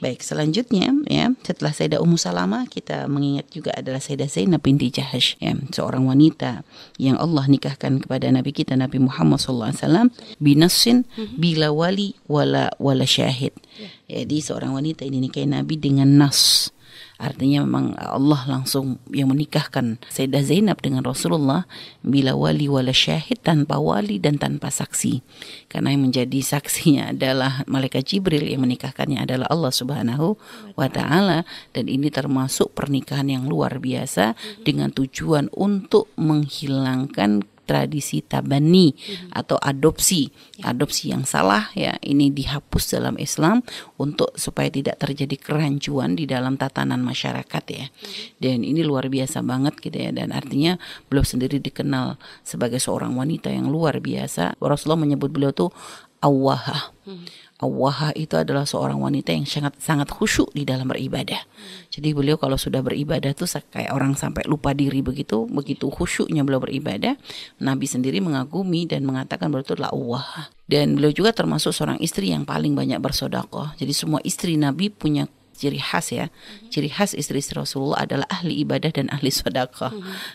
Baik 0.00 0.20
selanjutnya 0.24 0.92
ya 1.08 1.32
setelah 1.44 1.72
Sayyidah 1.72 2.00
Ummu 2.00 2.16
Salamah 2.20 2.68
kita 2.68 3.08
mengingat 3.08 3.48
juga 3.52 3.72
adalah 3.76 4.00
Sayyidah 4.00 4.28
Zainab 4.28 4.60
binti 4.64 4.92
Jahash 4.92 5.36
ya 5.40 5.56
seorang 5.72 6.04
wanita 6.04 6.64
yang 7.00 7.16
Allah 7.16 7.48
nikahkan 7.48 8.00
kepada 8.04 8.28
Nabi 8.28 8.52
kita 8.52 8.76
Nabi 8.76 9.00
Muhammad 9.00 9.40
Shallallahu 9.40 9.72
alaihi 9.72 10.06
binasin 11.26 11.38
bila 11.38 11.68
wali 11.74 12.14
wala 12.30 12.70
wala 12.78 13.06
syahid. 13.06 13.52
Jadi 14.06 14.38
seorang 14.38 14.74
wanita 14.74 15.02
ini 15.02 15.26
nikahi 15.26 15.50
Nabi 15.50 15.74
dengan 15.76 16.06
nas. 16.18 16.70
Artinya 17.16 17.64
memang 17.64 17.96
Allah 17.96 18.44
langsung 18.44 19.00
yang 19.08 19.32
menikahkan 19.32 19.96
Sayyidah 20.12 20.44
Zainab 20.44 20.84
dengan 20.84 21.00
Rasulullah 21.00 21.64
bila 22.04 22.36
wali 22.36 22.68
wala 22.68 22.92
syahid 22.92 23.40
tanpa 23.40 23.80
wali 23.80 24.20
dan 24.20 24.36
tanpa 24.36 24.68
saksi. 24.68 25.24
Karena 25.64 25.96
yang 25.96 26.12
menjadi 26.12 26.44
saksinya 26.44 27.08
adalah 27.16 27.64
malaikat 27.64 28.04
Jibril 28.04 28.44
yang 28.44 28.68
menikahkannya 28.68 29.24
adalah 29.24 29.48
Allah 29.48 29.72
Subhanahu 29.72 30.36
wa 30.76 30.88
taala 30.92 31.48
dan 31.72 31.88
ini 31.88 32.12
termasuk 32.12 32.76
pernikahan 32.76 33.32
yang 33.32 33.48
luar 33.48 33.80
biasa 33.80 34.36
dengan 34.60 34.92
tujuan 34.92 35.48
untuk 35.56 36.12
menghilangkan 36.20 37.48
tradisi 37.66 38.22
tabani 38.22 38.94
hmm. 38.94 39.34
atau 39.34 39.58
adopsi. 39.58 40.30
Ya. 40.56 40.72
Adopsi 40.72 41.10
yang 41.10 41.26
salah 41.26 41.68
ya 41.74 41.98
ini 42.00 42.30
dihapus 42.30 42.96
dalam 42.96 43.18
Islam 43.18 43.60
untuk 43.98 44.32
supaya 44.38 44.70
tidak 44.70 45.02
terjadi 45.02 45.36
kerancuan 45.36 46.14
di 46.14 46.24
dalam 46.24 46.54
tatanan 46.54 47.02
masyarakat 47.02 47.64
ya. 47.74 47.86
Hmm. 47.90 48.14
Dan 48.38 48.58
ini 48.62 48.86
luar 48.86 49.10
biasa 49.10 49.42
banget 49.42 49.76
gitu 49.82 49.98
ya 49.98 50.14
dan 50.14 50.30
artinya 50.30 50.78
beliau 51.10 51.26
sendiri 51.26 51.58
dikenal 51.58 52.16
sebagai 52.46 52.78
seorang 52.78 53.18
wanita 53.18 53.50
yang 53.50 53.68
luar 53.68 53.98
biasa. 53.98 54.56
Rasulullah 54.62 55.02
menyebut 55.02 55.34
beliau 55.34 55.50
tuh 55.50 55.74
awaha. 56.22 56.94
Hmm. 57.04 57.26
Awaha 57.56 58.12
itu 58.12 58.36
adalah 58.36 58.68
seorang 58.68 59.00
wanita 59.00 59.32
yang 59.32 59.48
sangat 59.48 59.80
sangat 59.80 60.12
khusyuk 60.12 60.52
di 60.52 60.68
dalam 60.68 60.92
beribadah. 60.92 61.40
Jadi 61.88 62.12
beliau 62.12 62.36
kalau 62.36 62.60
sudah 62.60 62.84
beribadah 62.84 63.32
tuh 63.32 63.48
kayak 63.72 63.96
orang 63.96 64.12
sampai 64.12 64.44
lupa 64.44 64.76
diri 64.76 65.00
begitu, 65.00 65.48
begitu 65.48 65.88
khusyuknya 65.88 66.44
beliau 66.44 66.60
beribadah. 66.60 67.16
Nabi 67.56 67.88
sendiri 67.88 68.20
mengagumi 68.20 68.84
dan 68.84 69.08
mengatakan 69.08 69.48
beliau 69.48 69.64
itu 69.64 69.72
adalah 69.72 69.96
awaha. 69.96 70.52
Dan 70.68 71.00
beliau 71.00 71.14
juga 71.14 71.32
termasuk 71.32 71.72
seorang 71.72 71.96
istri 72.02 72.34
yang 72.34 72.44
paling 72.44 72.76
banyak 72.76 73.00
bersodakoh. 73.00 73.72
Jadi 73.80 73.92
semua 73.96 74.20
istri 74.26 74.60
Nabi 74.60 74.92
punya 74.92 75.24
ciri 75.56 75.80
khas 75.80 76.12
ya. 76.12 76.28
Ciri 76.68 76.92
khas 76.92 77.16
istri-istri 77.16 77.56
Rasulullah 77.56 78.04
adalah 78.04 78.26
ahli 78.28 78.62
ibadah 78.62 78.92
dan 78.92 79.08
ahli 79.08 79.32
sodakoh. 79.32 79.90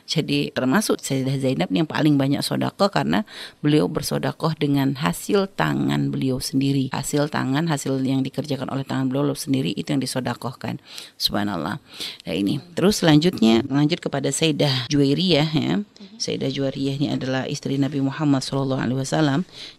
Jadi 0.09 0.49
termasuk 0.51 0.99
Sayyidah 0.99 1.37
Zainab 1.37 1.69
yang 1.69 1.85
paling 1.85 2.17
banyak 2.17 2.41
sodakoh 2.41 2.89
karena 2.89 3.23
beliau 3.61 3.85
bersodakoh 3.85 4.57
dengan 4.57 4.97
hasil 4.97 5.53
tangan 5.53 6.09
beliau 6.09 6.41
sendiri. 6.41 6.89
Hasil 6.89 7.29
tangan, 7.29 7.69
hasil 7.69 8.01
yang 8.01 8.25
dikerjakan 8.25 8.67
oleh 8.73 8.83
tangan 8.83 9.07
beliau 9.07 9.37
sendiri 9.37 9.71
itu 9.77 9.93
yang 9.93 10.01
disodakohkan. 10.01 10.81
Subhanallah. 11.15 11.77
Nah 12.25 12.35
ini. 12.35 12.57
Terus 12.73 13.05
selanjutnya 13.05 13.61
lanjut 13.69 14.01
kepada 14.01 14.33
Sayyidah 14.33 14.89
Juwairiyah 14.89 15.49
ya. 15.53 15.73
Sayyidah 16.21 16.49
Juwairiyah 16.53 16.95
ini 17.01 17.07
adalah 17.09 17.49
istri 17.49 17.81
Nabi 17.81 17.97
Muhammad 17.97 18.45
SAW 18.45 18.77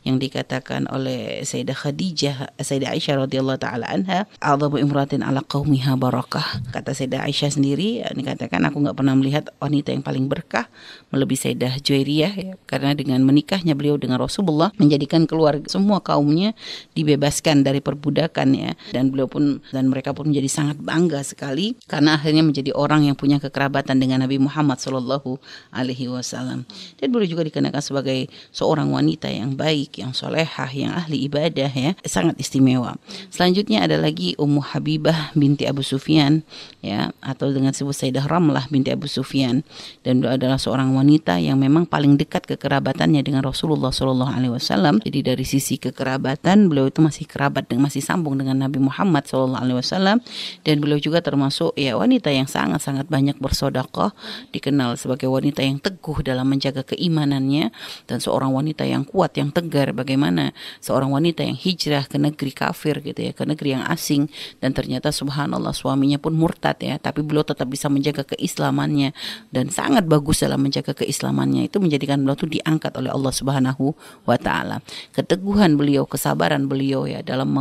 yang 0.02 0.16
dikatakan 0.18 0.90
oleh 0.90 1.46
Sayyidah 1.46 1.76
Khadijah, 1.78 2.36
Sayyidah 2.58 2.98
Aisyah 2.98 3.14
radhiyallahu 3.26 3.62
taala 3.62 3.86
anha, 3.86 4.26
"A'dhamu 4.42 4.82
imratin 4.82 5.22
ala 5.32 5.40
qaumiha 5.40 5.96
barakah." 5.96 6.60
Kata 6.68 6.92
Sayyidah 6.92 7.24
Aisyah 7.24 7.56
sendiri, 7.56 8.04
ini 8.04 8.22
katakan 8.22 8.60
aku 8.68 8.84
nggak 8.84 8.96
pernah 9.00 9.16
melihat 9.16 9.48
wanita 9.56 9.96
yang 9.96 10.04
paling 10.04 10.28
berkah 10.28 10.68
melebihi 11.08 11.40
Sayyidah 11.48 11.80
Juwairiyah 11.80 12.32
ya, 12.36 12.52
karena 12.68 12.92
dengan 12.92 13.24
menikahnya 13.24 13.72
beliau 13.72 13.96
dengan 13.96 14.20
Rasulullah 14.20 14.68
menjadikan 14.76 15.24
keluarga 15.24 15.64
semua 15.72 16.04
kaumnya 16.04 16.52
dibebaskan 16.92 17.64
dari 17.64 17.80
perbudakan 17.80 18.48
ya 18.52 18.72
dan 18.92 19.08
beliau 19.08 19.30
pun 19.30 19.64
dan 19.72 19.88
mereka 19.88 20.12
pun 20.12 20.28
menjadi 20.28 20.48
sangat 20.52 20.76
bangga 20.82 21.24
sekali 21.24 21.78
karena 21.88 22.20
akhirnya 22.20 22.44
menjadi 22.44 22.76
orang 22.76 23.08
yang 23.08 23.16
punya 23.16 23.38
kekerabatan 23.38 24.02
dengan 24.02 24.26
Nabi 24.26 24.42
Muhammad 24.42 24.82
Shallallahu 24.82 25.38
alaihi 25.70 26.10
wasallam. 26.10 26.66
Dan 26.98 27.14
beliau 27.14 27.38
juga 27.38 27.46
dikenakan 27.46 27.78
sebagai 27.78 28.26
seorang 28.50 28.90
wanita 28.90 29.30
yang 29.30 29.54
baik, 29.54 30.02
yang 30.02 30.10
solehah, 30.10 30.68
yang 30.74 30.90
ahli 30.98 31.30
ibadah 31.30 31.70
ya, 31.70 31.94
sangat 32.02 32.34
istimewa. 32.42 32.98
Selanjutnya 33.30 33.86
ada 33.86 33.94
lagi 33.94 34.34
Ummu 34.34 34.74
Habibah 34.74 35.21
binti 35.38 35.68
Abu 35.68 35.86
Sufyan 35.86 36.42
ya 36.82 37.14
atau 37.22 37.54
dengan 37.54 37.70
sebut 37.70 37.94
Sayyidah 37.94 38.26
Ramlah 38.26 38.66
binti 38.72 38.90
Abu 38.90 39.06
Sufyan. 39.06 39.62
Dan 40.02 40.18
beliau 40.18 40.34
adalah 40.34 40.58
seorang 40.58 40.90
wanita 40.96 41.38
yang 41.38 41.62
memang 41.62 41.86
paling 41.86 42.18
dekat 42.18 42.48
kekerabatannya 42.50 43.22
dengan 43.22 43.46
Rasulullah 43.46 43.94
Shallallahu 43.94 44.32
alaihi 44.34 44.52
wasallam. 44.52 44.98
Jadi 45.04 45.22
dari 45.22 45.44
sisi 45.46 45.78
kekerabatan 45.78 46.66
beliau 46.66 46.90
itu 46.90 46.98
masih 46.98 47.30
kerabat 47.30 47.70
dan 47.70 47.78
masih 47.78 48.02
sambung 48.02 48.34
dengan 48.34 48.58
Nabi 48.66 48.82
Muhammad 48.82 49.28
Shallallahu 49.28 49.62
alaihi 49.62 49.78
wasallam. 49.78 50.18
Dan 50.66 50.82
beliau 50.82 50.98
juga 50.98 51.22
termasuk 51.22 51.78
ya 51.78 51.94
wanita 51.94 52.34
yang 52.34 52.50
sangat-sangat 52.50 53.06
banyak 53.06 53.38
bersodakoh 53.38 54.10
dikenal 54.50 54.98
sebagai 54.98 55.30
wanita 55.30 55.62
yang 55.62 55.78
teguh 55.78 56.24
dalam 56.26 56.50
menjaga 56.50 56.82
keimanannya 56.82 57.70
dan 58.10 58.18
seorang 58.18 58.50
wanita 58.50 58.82
yang 58.82 59.06
kuat 59.06 59.38
yang 59.38 59.54
tegar. 59.54 59.94
Bagaimana 59.94 60.50
seorang 60.82 61.12
wanita 61.12 61.46
yang 61.46 61.54
hijrah 61.54 62.08
ke 62.10 62.18
negeri 62.18 62.50
kafir 62.50 62.98
gitu 63.04 63.20
ya 63.20 63.32
ke 63.36 63.44
negeri 63.44 63.78
yang 63.78 63.84
asing 63.86 64.26
dan 64.58 64.72
ternyata 64.72 65.11
subhanallah 65.12 65.76
suaminya 65.76 66.16
pun 66.18 66.34
murtad 66.34 66.80
ya. 66.80 66.96
Tapi 66.96 67.20
beliau 67.22 67.44
tetap 67.44 67.68
bisa 67.68 67.86
menjaga 67.92 68.24
keislamannya. 68.24 69.12
Dan 69.52 69.68
sangat 69.68 70.08
bagus 70.08 70.40
dalam 70.40 70.64
menjaga 70.64 70.96
keislamannya. 70.96 71.68
Itu 71.68 71.78
menjadikan 71.78 72.24
beliau 72.24 72.34
itu 72.34 72.48
diangkat 72.48 72.96
oleh 72.96 73.12
Allah 73.12 73.32
Subhanahu 73.32 73.92
wa 74.24 74.36
taala. 74.40 74.80
Keteguhan 75.12 75.76
beliau 75.76 76.08
kesabaran 76.08 76.66
beliau 76.66 77.04
ya 77.04 77.20
dalam 77.20 77.52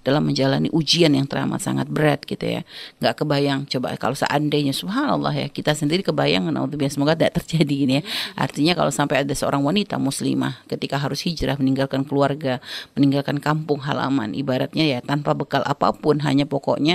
dalam 0.00 0.22
menjalani 0.24 0.72
ujian 0.72 1.12
yang 1.12 1.28
teramat 1.28 1.60
sangat 1.60 1.86
berat 1.92 2.24
gitu 2.24 2.42
ya. 2.42 2.60
Nggak 2.98 3.14
kebayang. 3.22 3.60
Coba 3.68 3.94
kalau 4.00 4.16
seandainya 4.16 4.72
subhanallah 4.72 5.36
ya 5.36 5.46
kita 5.52 5.76
sendiri 5.76 6.00
kebayang 6.00 6.48
naudzubillah 6.48 6.92
semoga 6.92 7.12
tidak 7.12 7.44
terjadi 7.44 7.76
ini 7.76 7.94
ya. 8.00 8.02
Artinya 8.40 8.72
kalau 8.72 8.88
sampai 8.88 9.22
ada 9.22 9.34
seorang 9.36 9.60
wanita 9.60 10.00
muslimah 10.00 10.64
ketika 10.64 10.96
harus 10.96 11.20
hijrah 11.28 11.60
meninggalkan 11.60 12.06
keluarga 12.06 12.62
meninggalkan 12.94 13.42
kampung 13.42 13.82
halaman 13.82 14.32
ibaratnya 14.32 14.86
ya 14.86 14.98
tanpa 15.02 15.34
bekal 15.34 15.66
apa 15.66 15.90
pun 15.90 16.22
hanya 16.22 16.46
pokoknya 16.46 16.85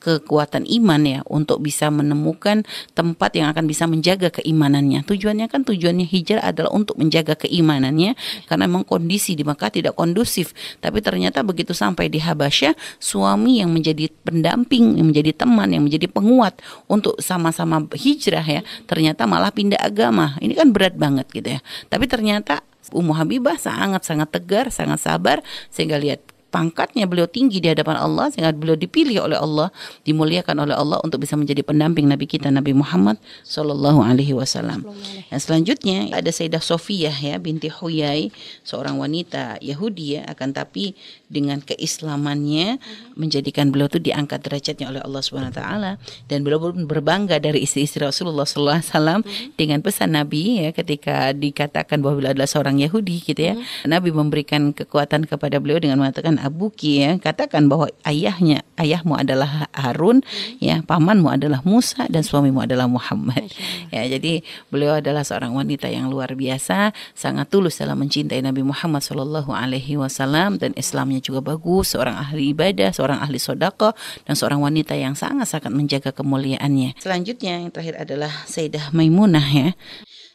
kekuatan 0.00 0.64
iman 0.80 1.02
ya 1.02 1.20
untuk 1.26 1.60
bisa 1.60 1.90
menemukan 1.90 2.62
tempat 2.94 3.30
yang 3.36 3.50
akan 3.50 3.64
bisa 3.66 3.84
menjaga 3.90 4.30
keimanannya. 4.30 5.02
Tujuannya 5.04 5.46
kan 5.50 5.66
tujuannya 5.66 6.06
hijrah 6.06 6.44
adalah 6.44 6.70
untuk 6.72 6.96
menjaga 6.96 7.36
keimanannya 7.36 8.14
karena 8.46 8.64
memang 8.70 8.86
kondisi 8.86 9.34
di 9.34 9.42
Makkah 9.42 9.74
tidak 9.74 9.94
kondusif. 9.98 10.54
Tapi 10.78 11.02
ternyata 11.02 11.42
begitu 11.42 11.74
sampai 11.74 12.06
di 12.08 12.22
Habasyah 12.22 12.74
suami 13.02 13.58
yang 13.58 13.74
menjadi 13.74 14.08
pendamping 14.22 14.98
yang 14.98 15.10
menjadi 15.10 15.44
teman 15.44 15.68
yang 15.70 15.84
menjadi 15.84 16.06
penguat 16.10 16.58
untuk 16.86 17.18
sama-sama 17.18 17.82
hijrah 17.94 18.44
ya 18.44 18.60
ternyata 18.86 19.26
malah 19.26 19.50
pindah 19.50 19.80
agama. 19.80 20.38
Ini 20.38 20.54
kan 20.54 20.70
berat 20.70 20.94
banget 20.94 21.26
gitu 21.30 21.58
ya. 21.58 21.60
Tapi 21.88 22.06
ternyata 22.06 22.62
Ummu 22.90 23.14
Habibah 23.14 23.60
sangat-sangat 23.60 24.28
tegar, 24.34 24.66
sangat 24.74 25.04
sabar 25.04 25.38
sehingga 25.70 26.00
lihat 26.00 26.24
pangkatnya 26.50 27.06
beliau 27.06 27.30
tinggi 27.30 27.62
di 27.62 27.70
hadapan 27.70 27.96
Allah 27.96 28.28
sehingga 28.34 28.50
beliau 28.50 28.74
dipilih 28.74 29.22
oleh 29.22 29.38
Allah, 29.38 29.70
dimuliakan 30.02 30.66
oleh 30.66 30.74
Allah 30.74 30.98
untuk 31.06 31.22
bisa 31.22 31.38
menjadi 31.38 31.62
pendamping 31.62 32.10
Nabi 32.10 32.26
kita 32.26 32.50
Nabi 32.50 32.74
Muhammad 32.74 33.16
Shallallahu 33.46 34.02
alaihi 34.02 34.34
wasallam. 34.34 34.82
Dan 35.30 35.38
selanjutnya 35.38 36.10
ada 36.10 36.28
Sayyidah 36.28 36.60
Sofiyah 36.60 37.14
ya 37.14 37.38
binti 37.38 37.70
Huyai, 37.70 38.34
seorang 38.66 38.98
wanita 38.98 39.62
Yahudi 39.62 40.18
ya 40.18 40.26
akan 40.26 40.50
tapi 40.50 40.98
dengan 41.30 41.62
keislamannya 41.62 42.82
menjadikan 43.14 43.70
beliau 43.70 43.86
itu 43.86 44.02
diangkat 44.02 44.42
derajatnya 44.42 44.90
oleh 44.90 45.00
Allah 45.06 45.22
Subhanahu 45.22 45.54
wa 45.54 45.56
taala. 45.56 45.92
Dan 46.26 46.42
beliau 46.42 46.58
pun 46.58 46.90
berbangga 46.90 47.38
dari 47.38 47.62
istri-istri 47.62 48.02
Rasulullah 48.02 48.42
sallallahu 48.42 48.82
alaihi 48.82 48.90
wasallam 48.90 49.20
dengan 49.54 49.78
pesan 49.78 50.18
Nabi 50.18 50.66
ya 50.66 50.70
ketika 50.74 51.30
dikatakan 51.30 52.02
bahwa 52.02 52.18
beliau 52.18 52.34
adalah 52.34 52.50
seorang 52.50 52.82
Yahudi 52.82 53.22
gitu 53.22 53.38
ya. 53.38 53.54
Nabi 53.86 54.10
memberikan 54.10 54.74
kekuatan 54.74 55.30
kepada 55.30 55.62
beliau 55.62 55.78
dengan 55.78 56.02
mengatakan 56.02 56.39
Abuki 56.40 57.04
ya, 57.04 57.20
katakan 57.20 57.68
bahwa 57.68 57.92
ayahnya 58.08 58.64
ayahmu 58.80 59.16
adalah 59.16 59.68
Harun 59.76 60.24
ya, 60.58 60.80
pamanmu 60.84 61.28
adalah 61.28 61.60
Musa 61.62 62.08
dan 62.08 62.24
suamimu 62.24 62.64
adalah 62.64 62.88
Muhammad. 62.88 63.52
Ya, 63.92 64.06
jadi 64.08 64.40
beliau 64.72 64.98
adalah 64.98 65.22
seorang 65.26 65.52
wanita 65.52 65.86
yang 65.92 66.08
luar 66.08 66.32
biasa, 66.32 66.96
sangat 67.12 67.52
tulus 67.52 67.78
dalam 67.78 68.00
mencintai 68.00 68.40
Nabi 68.40 68.64
Muhammad 68.64 69.04
Shallallahu 69.04 69.52
alaihi 69.52 70.00
wasallam 70.00 70.56
dan 70.56 70.72
Islamnya 70.78 71.20
juga 71.20 71.44
bagus, 71.44 71.92
seorang 71.92 72.16
ahli 72.16 72.56
ibadah, 72.56 72.90
seorang 72.94 73.20
ahli 73.20 73.36
sodako 73.36 73.92
dan 74.24 74.34
seorang 74.38 74.64
wanita 74.64 74.96
yang 74.96 75.12
sangat-sangat 75.12 75.68
menjaga 75.68 76.10
kemuliaannya. 76.14 76.96
Selanjutnya 77.02 77.60
yang 77.60 77.68
terakhir 77.74 78.00
adalah 78.00 78.32
Sayyidah 78.48 78.94
Maimunah 78.96 79.46
ya. 79.52 79.68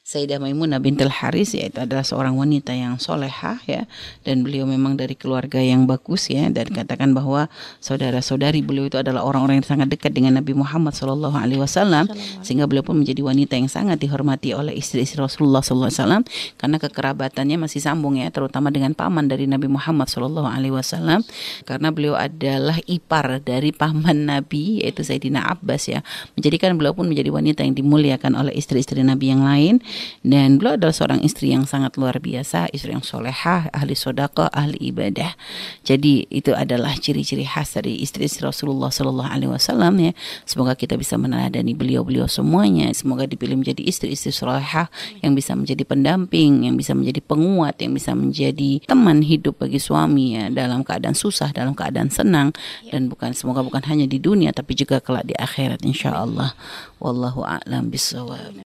Sayyidah 0.05 0.37
Maimunah 0.37 0.77
bintul 0.77 1.09
Haris 1.09 1.57
yaitu 1.57 1.81
adalah 1.81 2.05
seorang 2.05 2.37
wanita 2.37 2.77
yang 2.77 3.01
solehah 3.01 3.57
ya. 3.65 3.89
Dan 4.21 4.45
beliau 4.45 4.69
memang 4.69 4.93
dari 4.93 5.17
keluarga 5.17 5.57
yang 5.57 5.89
bagus 5.89 6.29
ya. 6.29 6.45
Dan 6.53 6.69
katakan 6.69 7.17
bahwa 7.17 7.49
saudara-saudari 7.81 8.61
beliau 8.61 8.85
itu 8.85 9.01
adalah 9.01 9.25
orang-orang 9.25 9.65
yang 9.65 9.65
sangat 9.65 9.89
dekat 9.89 10.13
dengan 10.13 10.37
Nabi 10.37 10.53
Muhammad 10.53 10.93
Shallallahu 10.93 11.33
Alaihi 11.33 11.57
Wasallam. 11.57 12.05
Sehingga 12.45 12.69
beliau 12.69 12.85
pun 12.85 13.01
menjadi 13.01 13.25
wanita 13.25 13.57
yang 13.57 13.65
sangat 13.65 13.97
dihormati 13.97 14.53
oleh 14.53 14.77
istri-istri 14.77 15.17
Rasulullah 15.17 15.65
Sallallahu 15.65 15.89
Alaihi 15.89 16.01
Wasallam. 16.05 16.23
Karena 16.61 16.77
kekerabatannya 16.77 17.57
masih 17.65 17.81
sambung 17.81 18.21
ya 18.21 18.29
terutama 18.29 18.69
dengan 18.69 18.93
paman 18.93 19.25
dari 19.25 19.49
Nabi 19.49 19.73
Muhammad 19.73 20.05
Shallallahu 20.05 20.45
Alaihi 20.45 20.77
Wasallam. 20.77 21.25
Karena 21.65 21.89
beliau 21.89 22.13
adalah 22.13 22.77
ipar 22.85 23.41
dari 23.41 23.73
paman 23.73 24.29
Nabi 24.29 24.85
yaitu 24.85 25.01
Sayyidina 25.01 25.49
Abbas 25.49 25.89
ya. 25.89 26.05
Menjadikan 26.37 26.77
beliau 26.77 26.93
pun 26.93 27.09
menjadi 27.09 27.33
wanita 27.33 27.65
yang 27.65 27.73
dimuliakan 27.73 28.37
oleh 28.37 28.53
istri-istri 28.53 29.01
Nabi 29.01 29.33
yang 29.33 29.41
lain 29.41 29.81
dan 30.25 30.57
beliau 30.57 30.77
adalah 30.77 30.95
seorang 30.95 31.21
istri 31.21 31.53
yang 31.53 31.69
sangat 31.69 31.95
luar 32.01 32.17
biasa, 32.17 32.69
istri 32.73 32.91
yang 32.91 33.05
solehah, 33.05 33.69
ahli 33.69 33.93
sodako, 33.93 34.49
ahli 34.49 34.77
ibadah. 34.89 35.37
Jadi 35.85 36.25
itu 36.33 36.51
adalah 36.51 36.97
ciri-ciri 36.97 37.45
khas 37.45 37.77
dari 37.77 38.01
istri-istri 38.01 38.41
Rasulullah 38.41 38.89
Shallallahu 38.89 39.29
Alaihi 39.29 39.51
Wasallam 39.53 39.93
ya. 40.01 40.11
Semoga 40.49 40.73
kita 40.73 40.97
bisa 40.97 41.15
meneladani 41.15 41.77
beliau-beliau 41.77 42.25
semuanya. 42.25 42.89
Semoga 42.91 43.29
dipilih 43.29 43.61
menjadi 43.61 43.85
istri-istri 43.85 44.33
solehah 44.33 44.89
yang 45.21 45.37
bisa 45.37 45.53
menjadi 45.53 45.85
pendamping, 45.85 46.65
yang 46.65 46.75
bisa 46.75 46.97
menjadi 46.97 47.21
penguat, 47.21 47.77
yang 47.79 47.93
bisa 47.93 48.17
menjadi 48.17 48.81
teman 48.89 49.21
hidup 49.21 49.61
bagi 49.61 49.77
suami 49.77 50.41
ya 50.41 50.49
dalam 50.49 50.81
keadaan 50.81 51.13
susah, 51.13 51.53
dalam 51.53 51.77
keadaan 51.77 52.09
senang 52.09 52.49
dan 52.89 53.07
bukan 53.07 53.31
semoga 53.37 53.61
bukan 53.61 53.85
hanya 53.85 54.09
di 54.09 54.17
dunia 54.17 54.49
tapi 54.49 54.73
juga 54.73 54.97
kelak 54.97 55.29
di 55.29 55.35
akhirat 55.37 55.85
insya 55.85 56.17
Allah. 56.17 56.57
Wallahu 56.97 57.45
a'lam 57.45 57.93
bishawab. 57.93 58.64